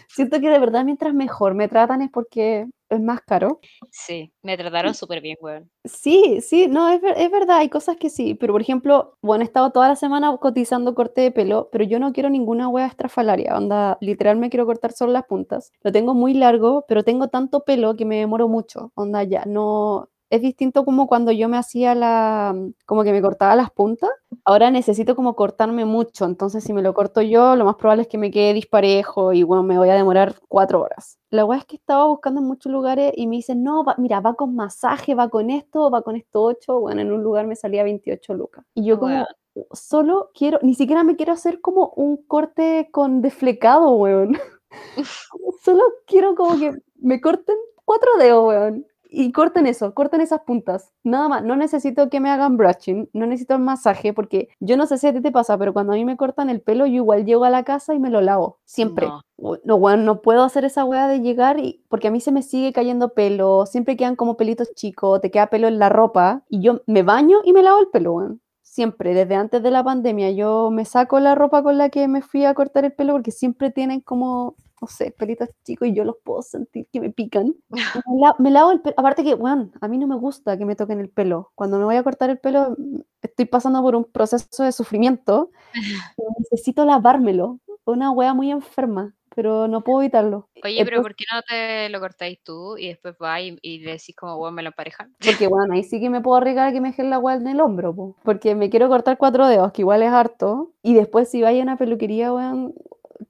[0.09, 3.61] siento que de verdad mientras mejor me tratan es porque es más caro.
[3.91, 5.71] Sí, me trataron súper bien, weón.
[5.85, 9.43] Sí, sí, no, es, ver- es verdad, hay cosas que sí, pero por ejemplo, bueno,
[9.43, 12.87] he estado toda la semana cotizando corte de pelo, pero yo no quiero ninguna hueá
[12.87, 15.73] estrafalaria, onda, literal me quiero cortar solo las puntas.
[15.83, 20.09] Lo tengo muy largo, pero tengo tanto pelo que me demoro mucho, onda, ya, no,
[20.31, 22.55] es distinto como cuando yo me hacía la,
[22.87, 24.11] como que me cortaba las puntas,
[24.45, 28.09] ahora necesito como cortarme mucho, entonces si me lo corto yo, lo más probable es
[28.09, 31.19] que me quede disparejo y bueno, me voy a demorar cuatro horas.
[31.31, 34.21] La weá es que estaba buscando en muchos lugares y me dicen, no, va- mira,
[34.21, 37.57] va con masaje, va con esto, va con esto 8, bueno, en un lugar me
[37.57, 38.65] salía 28 lucas.
[38.75, 39.25] Y yo como,
[39.73, 44.39] solo quiero, ni siquiera me quiero hacer como un corte con deflecado, weón.
[45.63, 48.87] Solo quiero como que me corten cuatro dedos, weón.
[49.11, 50.93] Y corten eso, corten esas puntas.
[51.03, 54.87] Nada más, no necesito que me hagan brushing, no necesito el masaje, porque yo no
[54.87, 56.97] sé si a ti te pasa, pero cuando a mí me cortan el pelo, yo
[56.97, 59.07] igual llego a la casa y me lo lavo, siempre.
[59.07, 59.23] No.
[59.39, 62.33] We- No, weón, no puedo hacer esa weá de llegar y porque a mí se
[62.33, 66.43] me sigue cayendo pelo, siempre quedan como pelitos chicos, te queda pelo en la ropa
[66.51, 68.41] y yo me baño y me lavo el pelo, weón.
[68.63, 72.21] Siempre, desde antes de la pandemia, yo me saco la ropa con la que me
[72.21, 76.05] fui a cortar el pelo porque siempre tienen como no sé, pelitos chicos y yo
[76.05, 77.55] los puedo sentir que me pican.
[78.07, 80.65] Me, la- me lavo el pelo, aparte que, bueno, a mí no me gusta que
[80.65, 81.51] me toquen el pelo.
[81.55, 85.51] Cuando me voy a cortar el pelo, mm, estoy pasando por un proceso de sufrimiento.
[86.39, 87.61] necesito lavármelo.
[87.85, 90.49] Una wea muy enferma, pero no puedo evitarlo.
[90.63, 94.15] Oye, pero ¿por qué no te lo cortáis tú y después vas y, y decís
[94.15, 95.15] como, bueno, me lo emparejan?
[95.45, 97.47] Porque, bueno, ahí sí que me puedo arriesgar a que me dejen la weá en
[97.49, 98.17] el hombro, po.
[98.25, 100.73] Porque me quiero cortar cuatro dedos, que igual es harto.
[100.83, 102.75] Y después, si vaya a una peluquería, weón,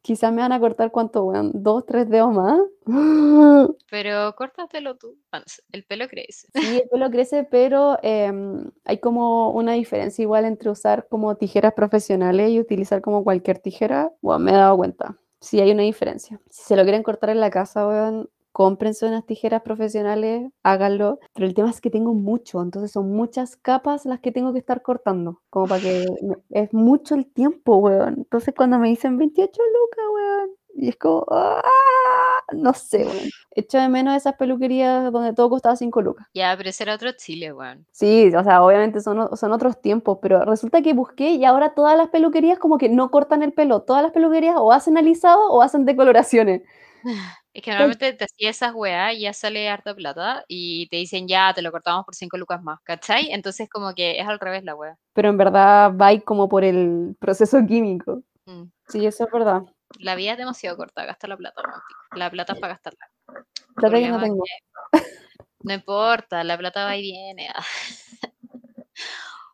[0.03, 2.61] quizás me van a cortar cuánto, weón, dos, tres dedos más.
[3.91, 5.17] Pero córtatelo tú.
[5.73, 6.49] El pelo crece.
[6.55, 11.75] Sí, el pelo crece, pero em, hay como una diferencia igual entre usar como tijeras
[11.75, 14.13] profesionales y utilizar como cualquier tijera.
[14.21, 15.19] Bueno, me he dado cuenta.
[15.41, 16.41] Sí, hay una diferencia.
[16.51, 18.29] Si se lo quieren cortar en la casa, weón,
[18.59, 21.21] cómprense unas tijeras profesionales, háganlo.
[21.33, 24.59] Pero el tema es que tengo mucho, entonces son muchas capas las que tengo que
[24.59, 25.41] estar cortando.
[25.49, 26.07] Como para que
[26.51, 28.15] es mucho el tiempo, weón.
[28.17, 31.63] Entonces cuando me dicen 28 lucas, weón, y es como, ¡ah!
[32.53, 33.31] no sé, weón.
[33.55, 36.27] Echo de menos esas peluquerías donde todo costaba 5 lucas.
[36.35, 37.87] Ya, pero ese era otro Chile, weón.
[37.93, 41.97] Sí, o sea, obviamente son, son otros tiempos, pero resulta que busqué y ahora todas
[41.97, 43.83] las peluquerías como que no cortan el pelo.
[43.83, 46.63] Todas las peluquerías o hacen alisado o hacen decoloraciones.
[47.59, 51.27] Es que normalmente te hacía esas weas y ya sale harta plata y te dicen
[51.27, 53.33] ya, te lo cortamos por 5 lucas más, ¿cachai?
[53.33, 54.97] Entonces como que es al revés la wea.
[55.13, 58.23] Pero en verdad va como por el proceso químico.
[58.47, 58.67] Mm.
[58.87, 59.63] Sí, eso es verdad.
[59.99, 61.61] La vida es demasiado corta, gasta la plata.
[62.15, 63.11] La plata es para gastarla.
[63.75, 64.45] Plata que no tengo.
[65.65, 67.49] No importa, la plata va y viene.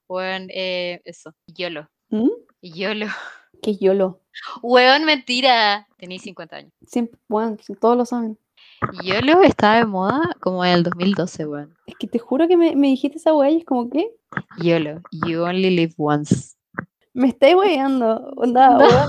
[0.08, 1.32] Weón, eh, eso.
[1.46, 1.88] YOLO.
[2.10, 2.28] ¿Mm?
[2.60, 3.06] YOLO.
[3.64, 4.20] Que YOLO.
[4.62, 5.88] Weón, mentira.
[5.96, 6.72] Tenéis 50 años.
[6.86, 8.38] Siempre, bueno, todos lo saben.
[9.02, 11.74] YOLO estaba de moda como en el 2012, weón.
[11.86, 14.10] Es que te juro que me, me dijiste esa weá y es como que
[14.58, 15.00] YOLO.
[15.26, 16.54] You only live once.
[17.14, 18.32] me estáis weyando.
[18.36, 18.78] Onda, No.
[18.86, 19.08] weón.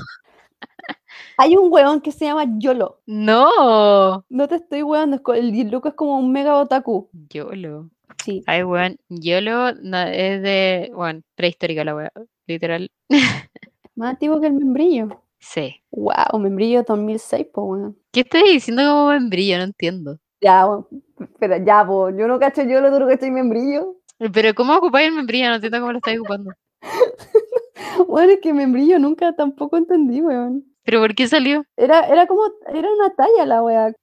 [1.38, 3.02] Hay un weón que se llama YOLO.
[3.06, 4.24] No.
[4.30, 7.10] No te estoy weando, es el loco es como un mega otaku.
[7.30, 7.90] YOLO.
[8.24, 8.42] Sí.
[8.48, 8.98] Ay, weón.
[9.10, 12.12] YOLO no- es de, bueno, prehistórica la weá.
[12.48, 12.90] Literal.
[13.96, 15.22] Más antiguo que el membrillo.
[15.40, 15.76] Sí.
[15.92, 17.98] Wow, membrillo 2006, pues weón.
[18.12, 19.58] ¿Qué estás diciendo como membrillo?
[19.58, 20.20] No entiendo.
[20.42, 20.88] Ya, weón.
[21.20, 22.10] Espera, ya, po.
[22.10, 23.96] Yo no cacho YOLO, tú no cachai membrillo.
[24.34, 25.50] Pero ¿cómo ocupáis el membrillo?
[25.50, 26.52] No entiendo cómo lo estáis ocupando.
[28.08, 30.66] Bueno, es que membrillo nunca tampoco entendí, weón.
[30.84, 31.66] ¿Pero por qué salió?
[31.78, 32.44] Era, era como,
[32.74, 33.94] era una talla la weá.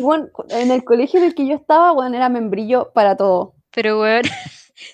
[0.00, 3.54] Bueno, en el colegio en el que yo estaba, weón, era membrillo para todo.
[3.74, 4.22] Pero weón.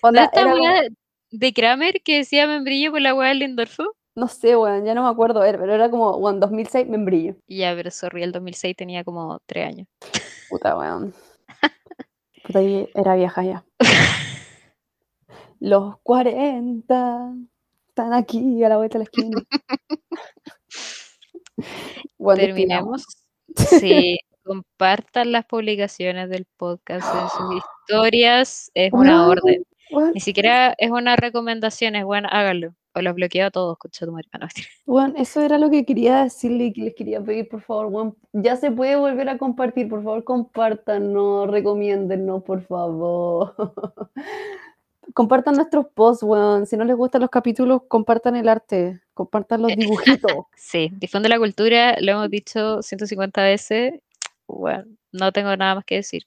[0.03, 0.82] ¿No Onda, esta weá
[1.30, 3.95] de Kramer que decía membrillo por la weá del Lindorfo?
[4.18, 7.36] No sé, weón, ya no me acuerdo, era- pero era como, weón, 2006, membrillo.
[7.46, 9.88] Ya, pero sorry, el 2006 tenía como 3 años.
[10.50, 11.14] Puta, weón.
[12.46, 13.64] Puta, era vieja ya.
[15.60, 17.32] Los 40
[17.88, 19.42] están aquí a la vuelta de la esquina.
[22.18, 22.40] Bueno.
[22.40, 23.04] Terminemos.
[23.56, 27.56] Sí, compartan las publicaciones del podcast en sus
[27.88, 28.70] historias.
[28.74, 29.64] Es una orden.
[30.14, 32.74] Ni siquiera es una recomendación, es bueno, háganlo.
[32.99, 34.28] O los bloqueo a todos, concha tu madre.
[34.32, 34.49] No,
[34.86, 38.16] weón, eso era lo que quería decirle y que les quería pedir, por favor, weón.
[38.32, 43.55] Ya se puede volver a compartir, por favor, compártanos, recomiéndennos, por favor.
[45.14, 46.66] Compartan nuestros posts, weón.
[46.66, 50.32] Si no les gustan los capítulos, compartan el arte, compartan los dibujitos.
[50.57, 54.01] Sí, difunde la cultura, lo hemos dicho 150 veces.
[54.49, 56.26] Bueno, no tengo nada más que decir.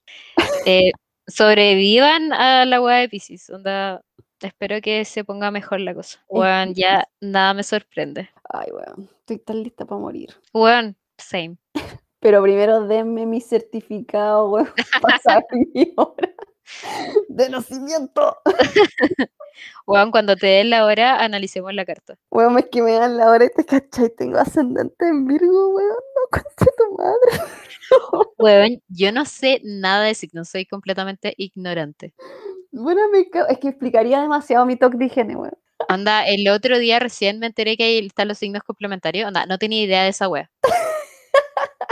[0.66, 0.92] Eh,
[1.28, 3.50] sobrevivan a la weá de Pisces.
[3.50, 4.02] Onda,
[4.48, 6.20] espero que se ponga mejor la cosa.
[6.30, 8.30] Weón, ya nada me sorprende.
[8.50, 10.36] Ay, weón, estoy tan lista para morir.
[10.54, 11.58] Weón, same.
[12.20, 14.70] Pero primero denme mi certificado, weón,
[15.02, 16.34] para saber mi hora
[17.30, 18.38] de nacimiento.
[19.86, 22.18] Weón, cuando te den la hora, analicemos la carta.
[22.30, 25.90] Weón, es que me dan la hora y te cachai, tengo ascendente en Virgo, weón,
[25.90, 28.32] no conté tu madre.
[28.38, 32.14] Weón, yo no sé nada de signos, soy completamente ignorante.
[32.72, 35.54] Bueno, me es que explicaría demasiado mi toque de higiene, weón.
[35.90, 39.28] Onda, el otro día recién me enteré que ahí están los signos complementarios.
[39.28, 40.50] Onda, no tenía idea de esa wea.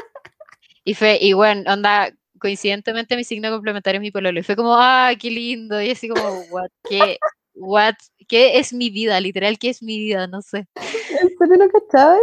[0.86, 2.10] Y fue, y bueno, onda,
[2.40, 4.40] coincidentemente mi signo complementario es mi pololo.
[4.40, 5.80] Y fue como, ah, qué lindo.
[5.80, 7.18] Y así como, what, qué,
[7.54, 7.94] what,
[8.28, 10.66] qué es mi vida, literal, qué es mi vida, no sé.
[11.22, 12.20] ¿En serio no cachai?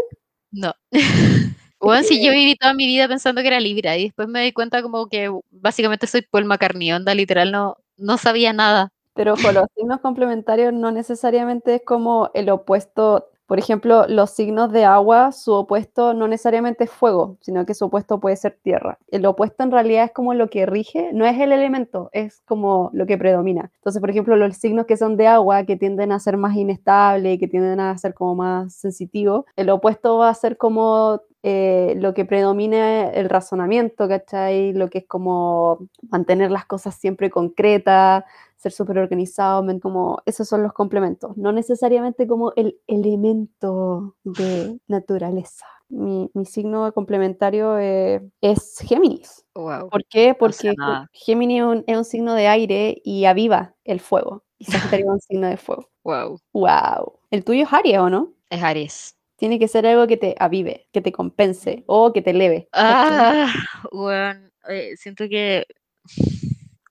[0.50, 0.74] No.
[1.78, 4.52] Bueno, si yo viví toda mi vida pensando que era Libra y después me di
[4.52, 8.90] cuenta como que básicamente soy Paul McCartney, onda, literal, no, no sabía nada.
[9.14, 14.72] Pero ojo, los signos complementarios no necesariamente es como el opuesto Por ejemplo, los signos
[14.72, 18.98] de agua, su opuesto no necesariamente es fuego, sino que su opuesto puede ser tierra.
[19.08, 22.90] El opuesto en realidad es como lo que rige, no es el elemento, es como
[22.92, 23.70] lo que predomina.
[23.76, 27.38] Entonces, por ejemplo, los signos que son de agua, que tienden a ser más inestables,
[27.38, 32.14] que tienden a ser como más sensitivos, el opuesto va a ser como eh, lo
[32.14, 34.72] que predomina el razonamiento, ¿cachai?
[34.72, 35.78] Lo que es como
[36.10, 38.24] mantener las cosas siempre concretas,
[38.66, 45.66] ser súper organizado, como esos son los complementos, no necesariamente como el elemento de naturaleza.
[45.88, 49.44] Mi, signo complementario eh, es Géminis.
[49.52, 50.34] ¿Por qué?
[50.34, 50.74] Porque
[51.12, 54.42] Géminis es un, signo de aire y aviva el fuego.
[54.58, 55.88] Y Sagitario es un signo de fuego.
[56.02, 56.40] Wow.
[56.52, 57.20] Wow.
[57.30, 58.32] ¿El tuyo es Aries o no?
[58.50, 59.16] Es Aries.
[59.36, 62.68] Tiene que ser algo que te avive, que te compense o que te eleve.
[62.72, 63.52] Ah,
[63.92, 65.66] bueno, eh, siento que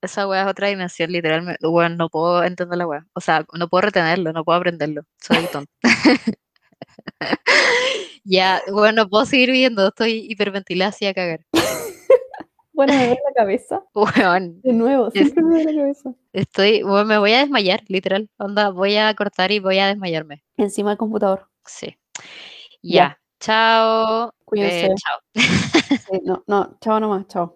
[0.02, 1.66] esa weá es otra dimensión, literalmente.
[1.66, 3.06] Bueno, no puedo entender la weá.
[3.14, 5.02] O sea, no puedo retenerlo, no puedo aprenderlo.
[5.20, 5.70] Soy tonto.
[8.24, 9.88] ya, bueno, no puedo seguir viendo.
[9.88, 11.40] Estoy hiperventilada así a cagar.
[12.72, 13.82] bueno, me duele la cabeza.
[13.94, 16.14] Bueno, de nuevo, siempre me duele la cabeza.
[16.32, 18.28] Estoy, bueno, me voy a desmayar, literal.
[18.38, 20.44] Onda, voy a cortar y voy a desmayarme.
[20.56, 21.48] Encima del computador.
[21.64, 21.96] Sí.
[22.82, 23.18] Ya.
[23.40, 24.32] Chao.
[24.44, 24.86] Cuídense.
[24.86, 26.20] Eh, chao.
[26.24, 27.54] no, no, chao nomás, chao.